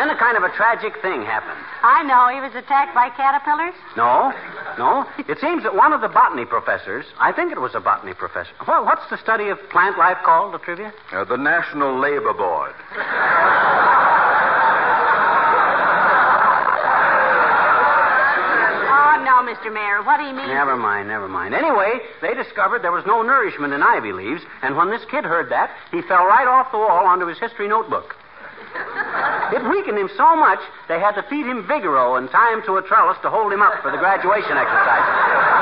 Then 0.03 0.11
a 0.11 0.19
kind 0.19 0.37
of 0.37 0.43
a 0.43 0.51
tragic 0.57 1.01
thing 1.01 1.23
happened. 1.23 1.63
I 1.81 2.03
know. 2.03 2.27
He 2.35 2.41
was 2.43 2.51
attacked 2.59 2.93
by 2.93 3.09
caterpillars. 3.15 3.73
No, 3.97 4.35
no. 4.77 5.07
It 5.31 5.39
seems 5.39 5.63
that 5.63 5.77
one 5.77 5.93
of 5.93 6.01
the 6.01 6.09
botany 6.09 6.45
professors, 6.45 7.07
I 7.21 7.31
think 7.31 7.53
it 7.53 7.61
was 7.61 7.77
a 7.77 7.81
botany 7.81 8.13
professor. 8.13 8.51
Well, 8.67 8.85
what's 8.85 9.09
the 9.11 9.17
study 9.19 9.47
of 9.47 9.63
plant 9.71 9.99
life 9.99 10.19
called, 10.25 10.51
La 10.51 10.59
Trivia? 10.59 10.93
Uh, 11.13 11.23
the 11.23 11.37
National 11.37 12.01
Labor 12.01 12.35
Board. 12.35 12.75
Oh 18.91 19.15
no, 19.23 19.47
Mr. 19.47 19.73
Mayor. 19.73 20.03
What 20.03 20.19
do 20.19 20.25
you 20.25 20.35
mean? 20.35 20.49
Never 20.49 20.77
mind, 20.77 21.07
never 21.07 21.29
mind. 21.29 21.55
Anyway, 21.55 22.01
they 22.21 22.35
discovered 22.35 22.83
there 22.83 22.91
was 22.91 23.07
no 23.07 23.23
nourishment 23.23 23.73
in 23.73 23.85
ivy 23.85 24.13
leaves, 24.13 24.43
and 24.63 24.77
when 24.77 24.91
this 24.91 25.03
kid 25.13 25.23
heard 25.23 25.49
that, 25.53 25.71
he 25.93 26.03
fell 26.03 26.27
right 26.27 26.49
off 26.49 26.73
the 26.73 26.79
wall 26.79 27.07
onto 27.07 27.27
his 27.27 27.39
history 27.39 27.69
notebook. 27.69 28.17
It 29.53 29.63
weakened 29.69 29.99
him 29.99 30.09
so 30.17 30.35
much, 30.37 30.61
they 30.89 30.99
had 30.99 31.13
to 31.13 31.23
feed 31.29 31.45
him 31.45 31.65
Vigoro 31.69 32.17
and 32.17 32.31
tie 32.31 32.53
him 32.55 32.63
to 32.67 32.77
a 32.77 32.83
trellis 32.83 33.19
to 33.23 33.31
hold 33.31 33.53
him 33.53 33.61
up 33.61 33.83
for 33.83 33.91
the 33.91 33.99
graduation 33.99 34.57
exercises. 34.57 35.53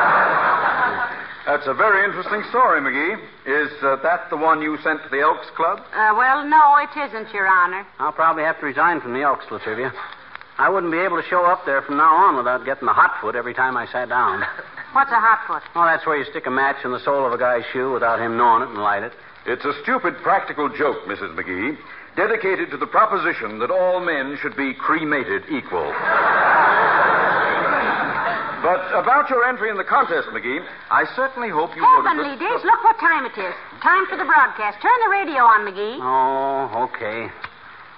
That's 1.46 1.66
a 1.66 1.75
very 1.75 2.05
interesting 2.05 2.44
story, 2.51 2.81
McGee. 2.81 3.18
Is 3.46 3.73
uh, 3.83 3.96
that 4.05 4.31
the 4.31 4.37
one 4.37 4.62
you 4.62 4.79
sent 4.85 5.03
to 5.03 5.09
the 5.09 5.20
Elks 5.20 5.51
Club? 5.57 5.81
Uh, 5.92 6.14
well, 6.14 6.46
no, 6.46 6.77
it 6.79 6.94
isn't, 6.94 7.35
Your 7.35 7.49
Honor. 7.49 7.85
I'll 7.99 8.12
probably 8.12 8.44
have 8.44 8.61
to 8.61 8.66
resign 8.66 9.01
from 9.01 9.14
the 9.14 9.23
Elks, 9.23 9.46
La 9.51 9.59
Trivia. 9.59 9.92
I 10.59 10.68
wouldn't 10.68 10.92
be 10.92 10.99
able 10.99 11.16
to 11.16 11.27
show 11.29 11.46
up 11.46 11.64
there 11.66 11.83
from 11.83 11.96
now 11.96 12.14
on 12.14 12.37
without 12.37 12.64
getting 12.64 12.87
the 12.87 12.92
hot 12.92 13.20
foot 13.20 13.35
every 13.35 13.55
time 13.55 13.77
I 13.77 13.87
sat 13.90 14.11
down. 14.11 14.44
What's 14.92 15.11
a 15.11 15.18
hot 15.18 15.46
foot? 15.49 15.62
Oh, 15.75 15.85
that's 15.85 16.07
where 16.07 16.18
you 16.18 16.25
stick 16.31 16.46
a 16.46 16.51
match 16.51 16.85
in 16.85 16.92
the 16.92 17.01
sole 17.01 17.27
of 17.27 17.33
a 17.33 17.38
guy's 17.38 17.64
shoe 17.73 17.92
without 17.92 18.20
him 18.20 18.37
knowing 18.37 18.62
it 18.62 18.68
and 18.68 18.79
light 18.79 19.03
it. 19.03 19.12
It's 19.46 19.64
a 19.64 19.73
stupid 19.83 20.16
practical 20.23 20.68
joke, 20.68 21.07
Mrs. 21.07 21.35
McGee, 21.35 21.79
dedicated 22.16 22.70
to 22.70 22.77
the 22.77 22.87
proposition 22.87 23.59
that 23.59 23.70
all 23.70 24.01
men 24.01 24.37
should 24.42 24.57
be 24.57 24.75
cremated 24.75 25.42
equal. 25.51 25.87
but 28.61 28.81
about 28.92 29.31
your 29.31 29.44
entry 29.49 29.70
in 29.70 29.77
the 29.77 29.85
contest, 29.88 30.29
McGee, 30.29 30.61
I 30.90 31.05
certainly 31.16 31.49
hope 31.49 31.73
you 31.75 31.81
voted 31.83 32.07
Heavenly 32.12 32.37
for- 32.37 32.44
days, 32.44 32.61
look 32.64 32.85
what 32.85 32.99
time 33.01 33.25
it 33.25 33.37
is. 33.38 33.55
Time 33.83 34.05
for 34.07 34.16
the 34.16 34.25
broadcast. 34.29 34.81
Turn 34.83 34.99
the 35.05 35.11
radio 35.11 35.42
on, 35.44 35.64
McGee. 35.64 35.96
Oh, 36.03 36.85
okay. 36.92 37.33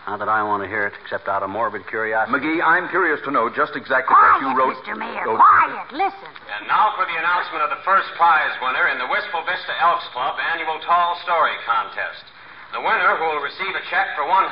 Not 0.07 0.18
that 0.18 0.27
I 0.29 0.42
want 0.42 0.62
to 0.66 0.68
hear 0.68 0.87
it, 0.90 0.94
except 1.03 1.31
out 1.31 1.42
of 1.46 1.51
morbid 1.51 1.87
curiosity. 1.87 2.35
McGee, 2.35 2.59
I'm 2.59 2.88
curious 2.90 3.22
to 3.22 3.31
know 3.31 3.46
just 3.51 3.75
exactly 3.79 4.14
what 4.18 4.42
you 4.42 4.51
wrote. 4.51 4.75
Mr. 4.83 4.98
Mayor. 4.98 5.22
Oh, 5.31 5.38
Quiet. 5.38 5.94
Listen. 5.94 6.27
And 6.59 6.66
now 6.66 6.90
for 6.98 7.07
the 7.07 7.14
announcement 7.14 7.62
of 7.62 7.70
the 7.70 7.79
first 7.87 8.11
prize 8.18 8.51
winner 8.62 8.90
in 8.90 8.98
the 8.98 9.07
Wistful 9.07 9.46
Vista 9.46 9.75
Elks 9.79 10.07
Club 10.11 10.35
annual 10.55 10.79
Tall 10.83 11.14
Story 11.22 11.55
Contest. 11.62 12.27
The 12.73 12.81
winner, 12.81 13.13
who 13.21 13.27
will 13.37 13.45
receive 13.45 13.69
a 13.77 13.85
check 13.93 14.17
for 14.17 14.25
$100, 14.25 14.49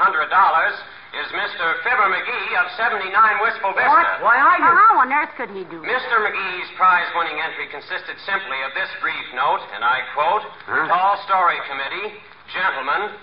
is 1.10 1.26
Mr. 1.32 1.64
Fibber 1.82 2.06
McGee 2.12 2.52
of 2.60 2.68
79 2.76 3.08
Wistful 3.42 3.72
Vista. 3.72 3.88
What? 3.90 4.20
Why, 4.22 4.36
I 4.36 4.60
Now, 4.60 4.70
didn't. 4.70 4.78
how 4.84 4.94
on 5.00 5.08
earth 5.10 5.32
could 5.40 5.50
he 5.56 5.64
do 5.66 5.80
that? 5.80 5.88
Mr. 5.88 6.20
McGee's 6.20 6.70
prize 6.76 7.08
winning 7.16 7.40
entry 7.40 7.66
consisted 7.72 8.14
simply 8.28 8.60
of 8.68 8.76
this 8.76 8.92
brief 9.00 9.24
note, 9.34 9.64
and 9.74 9.80
I 9.82 10.04
quote 10.14 10.44
Huh? 10.68 10.86
Tall 10.86 11.16
Story 11.26 11.58
Committee, 11.66 12.20
gentlemen, 12.52 13.16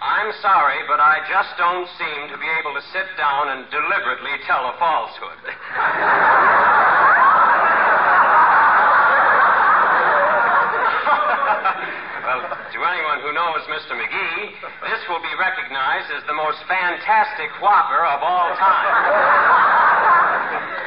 I'm 0.00 0.30
sorry, 0.40 0.78
but 0.86 1.02
I 1.02 1.18
just 1.28 1.50
don't 1.58 1.90
seem 1.98 2.30
to 2.30 2.38
be 2.38 2.48
able 2.62 2.78
to 2.78 2.82
sit 2.94 3.10
down 3.18 3.50
and 3.58 3.66
deliberately 3.74 4.38
tell 4.46 4.70
a 4.70 4.74
falsehood. 4.78 5.40
well, 12.34 12.50
to 12.50 12.78
anyone 12.82 13.18
who 13.22 13.30
knows 13.32 13.62
Mr. 13.70 13.94
McGee, 13.94 14.58
this 14.90 15.02
will 15.08 15.22
be 15.22 15.34
recognized 15.38 16.10
as 16.10 16.22
the 16.26 16.34
most 16.34 16.58
fantastic 16.66 17.50
whopper 17.62 18.02
of 18.06 18.22
all 18.22 18.50
time. 18.58 19.94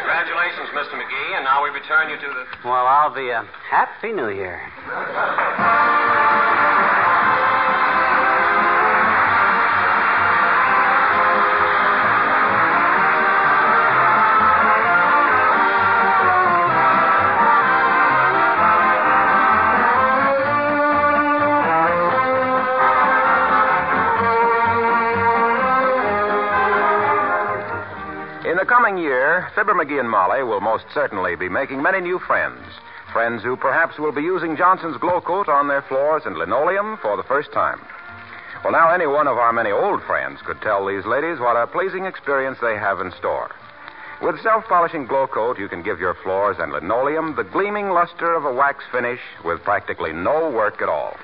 Congratulations, 0.04 0.68
Mr. 0.76 1.00
McGee, 1.00 1.36
and 1.36 1.44
now 1.44 1.64
we 1.64 1.70
return 1.70 2.10
you 2.10 2.18
to 2.18 2.28
the. 2.28 2.44
Well, 2.68 2.88
I'll 2.88 3.14
be 3.14 3.30
a 3.30 3.48
happy 3.70 4.12
new 4.12 4.30
year. 4.30 4.60
Coming 29.38 29.54
Fibber 29.54 29.74
McGee 29.74 30.00
and 30.00 30.10
Molly 30.10 30.44
will 30.44 30.62
most 30.62 30.86
certainly 30.94 31.36
be 31.36 31.50
making 31.50 31.82
many 31.82 32.02
new 32.02 32.18
friends. 32.18 32.64
Friends 33.14 33.44
who 33.44 33.56
perhaps 33.56 34.00
will 34.00 34.12
be 34.12 34.22
using 34.22 34.58
Johnson's 34.58 34.98
Glow 34.98 35.22
Coat 35.22 35.48
on 35.48 35.68
their 35.68 35.84
floors 35.84 36.24
and 36.26 36.36
linoleum 36.36 36.98
for 37.02 37.16
the 37.18 37.24
first 37.24 37.52
time. 37.52 37.80
Well, 38.64 38.74
now, 38.74 38.90
any 38.90 39.06
one 39.06 39.28
of 39.28 39.38
our 39.38 39.54
many 39.54 39.72
old 39.72 40.02
friends 40.04 40.40
could 40.44 40.60
tell 40.62 40.86
these 40.86 41.06
ladies 41.06 41.40
what 41.40 41.56
a 41.56 41.68
pleasing 41.68 42.06
experience 42.06 42.58
they 42.62 42.78
have 42.78 43.00
in 43.00 43.12
store. 43.12 43.52
With 44.22 44.42
self 44.42 44.66
polishing 44.66 45.06
Glow 45.06 45.28
Coat, 45.28 45.60
you 45.60 45.70
can 45.70 45.84
give 45.84 46.00
your 46.00 46.16
floors 46.24 46.58
and 46.60 46.72
linoleum 46.72 47.36
the 47.36 47.44
gleaming 47.44 47.90
luster 47.90 48.34
of 48.34 48.46
a 48.46 48.54
wax 48.54 48.84
finish 48.92 49.22
with 49.46 49.62
practically 49.62 50.14
no 50.14 50.50
work 50.50 50.82
at 50.82 50.90
all. 50.90 51.16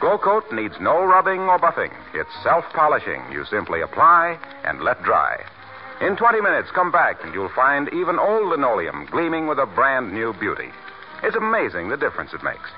Glow 0.00 0.18
Coat 0.18 0.44
needs 0.52 0.74
no 0.78 1.04
rubbing 1.04 1.40
or 1.40 1.58
buffing. 1.58 1.92
It's 2.12 2.42
self 2.42 2.64
polishing. 2.74 3.22
You 3.32 3.46
simply 3.46 3.80
apply 3.80 4.38
and 4.64 4.82
let 4.82 5.02
dry. 5.02 5.42
In 6.00 6.14
20 6.14 6.42
minutes, 6.42 6.68
come 6.74 6.92
back 6.92 7.24
and 7.24 7.32
you'll 7.32 7.48
find 7.56 7.88
even 7.88 8.18
old 8.18 8.48
linoleum 8.48 9.06
gleaming 9.10 9.46
with 9.46 9.58
a 9.58 9.64
brand 9.64 10.12
new 10.12 10.34
beauty. 10.34 10.68
It's 11.22 11.36
amazing 11.36 11.88
the 11.88 11.96
difference 11.96 12.34
it 12.34 12.42
makes. 12.42 12.68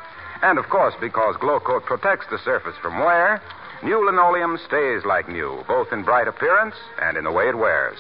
And 0.41 0.57
of 0.57 0.69
course, 0.69 0.95
because 1.01 1.37
Glow 1.41 1.59
Coat 1.59 1.85
protects 1.85 2.27
the 2.31 2.39
surface 2.39 2.77
from 2.81 3.01
wear, 3.01 3.43
new 3.83 4.07
linoleum 4.07 4.57
stays 4.67 5.05
like 5.05 5.29
new, 5.29 5.65
both 5.67 5.93
in 5.93 6.05
bright 6.05 6.29
appearance 6.29 6.77
and 7.03 7.17
in 7.17 7.25
the 7.25 7.33
way 7.33 7.49
it 7.49 7.59
wears. 7.59 7.99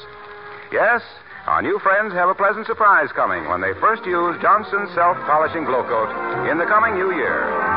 Yes, 0.70 1.02
our 1.46 1.62
new 1.62 1.80
friends 1.80 2.14
have 2.14 2.28
a 2.28 2.34
pleasant 2.34 2.66
surprise 2.66 3.10
coming 3.10 3.48
when 3.48 3.60
they 3.60 3.74
first 3.80 4.06
use 4.06 4.40
Johnson's 4.40 4.94
self 4.94 5.16
polishing 5.26 5.64
Glow 5.64 5.82
Coat 5.82 6.48
in 6.48 6.58
the 6.58 6.66
coming 6.66 6.94
new 6.94 7.10
year. 7.10 7.67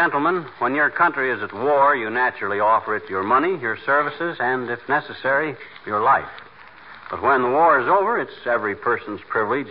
Gentlemen, 0.00 0.46
when 0.60 0.74
your 0.74 0.88
country 0.88 1.30
is 1.30 1.42
at 1.42 1.52
war, 1.52 1.94
you 1.94 2.08
naturally 2.08 2.58
offer 2.58 2.96
it 2.96 3.02
your 3.10 3.22
money, 3.22 3.60
your 3.60 3.76
services, 3.84 4.34
and, 4.40 4.70
if 4.70 4.80
necessary, 4.88 5.54
your 5.84 6.00
life. 6.00 6.30
But 7.10 7.20
when 7.20 7.42
the 7.42 7.50
war 7.50 7.78
is 7.78 7.86
over, 7.86 8.18
it's 8.18 8.32
every 8.46 8.74
person's 8.74 9.20
privilege, 9.28 9.70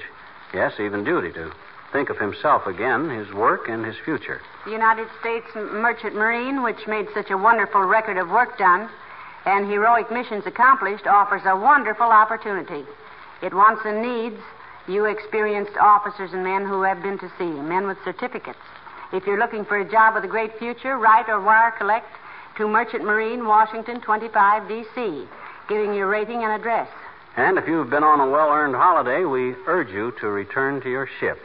yes, 0.54 0.74
even 0.80 1.04
duty, 1.04 1.32
to 1.34 1.52
think 1.92 2.12
of 2.12 2.20
himself 2.20 2.68
again, 2.68 3.10
his 3.10 3.34
work, 3.34 3.70
and 3.70 3.84
his 3.84 3.96
future. 4.06 4.40
The 4.66 4.72
United 4.72 5.08
States 5.20 5.48
Merchant 5.56 6.14
Marine, 6.14 6.62
which 6.62 6.86
made 6.86 7.08
such 7.16 7.32
a 7.32 7.38
wonderful 7.38 7.82
record 7.82 8.20
of 8.20 8.30
work 8.30 8.56
done 8.60 8.88
and 9.48 9.68
heroic 9.68 10.12
missions 10.12 10.46
accomplished, 10.46 11.08
offers 11.08 11.42
a 11.46 11.58
wonderful 11.58 12.06
opportunity. 12.06 12.86
It 13.42 13.56
wants 13.56 13.82
and 13.84 14.04
needs 14.04 14.40
you 14.88 15.06
experienced 15.06 15.76
officers 15.82 16.34
and 16.34 16.44
men 16.44 16.68
who 16.68 16.84
have 16.84 17.02
been 17.02 17.18
to 17.18 17.32
sea, 17.40 17.50
men 17.50 17.88
with 17.88 17.98
certificates. 18.04 18.60
If 19.12 19.26
you're 19.26 19.40
looking 19.40 19.66
for 19.66 19.80
a 19.80 19.90
job 19.90 20.14
with 20.14 20.24
a 20.24 20.28
great 20.28 20.58
future, 20.60 20.98
write 20.98 21.30
or 21.30 21.42
wire 21.42 21.72
collect 21.72 22.08
to 22.58 22.68
Merchant 22.68 23.04
Marine, 23.04 23.48
Washington 23.48 24.02
25 24.02 24.68
D.C., 24.68 25.28
giving 25.68 25.96
your 25.96 26.08
rating 26.08 26.44
and 26.44 26.52
address. 26.52 26.88
And 27.36 27.58
if 27.58 27.68
you've 27.68 27.90
been 27.90 28.04
on 28.04 28.20
a 28.20 28.30
well 28.30 28.50
earned 28.50 28.76
holiday, 28.76 29.26
we 29.26 29.56
urge 29.66 29.90
you 29.90 30.14
to 30.20 30.28
return 30.28 30.82
to 30.82 30.90
your 30.90 31.10
ship. 31.20 31.40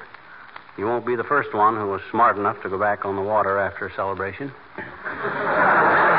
You 0.77 0.87
won't 0.87 1.07
be 1.07 1.17
the 1.17 1.25
first 1.25 1.55
one 1.55 1.77
who 1.77 1.87
was 1.87 2.03
smart 2.11 2.37
enough 2.37 2.61
to 2.63 2.69
go 2.69 2.79
back 2.79 3.05
on 3.05 3.17
the 3.17 3.23
water 3.23 3.59
after 3.59 3.87
a 3.87 3.95
celebration. 3.95 4.53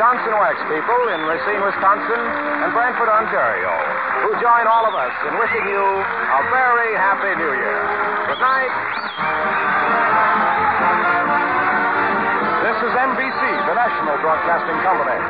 Johnson 0.00 0.32
Wax 0.32 0.56
people 0.64 1.00
in 1.12 1.20
Racine, 1.28 1.60
Wisconsin 1.60 2.22
and 2.64 2.72
Brantford, 2.72 3.12
Ontario, 3.12 3.68
who 4.24 4.32
join 4.40 4.64
all 4.64 4.88
of 4.88 4.96
us 4.96 5.12
in 5.28 5.36
wishing 5.36 5.60
you 5.68 5.84
a 5.84 6.40
very 6.48 6.96
happy 6.96 7.36
New 7.36 7.52
Year. 7.52 7.80
Good 8.32 8.40
night. 8.40 8.72
This 12.64 12.78
is 12.80 12.92
NBC, 12.96 13.40
the 13.68 13.76
national 13.76 14.16
broadcasting 14.24 14.80
company. 14.80 15.20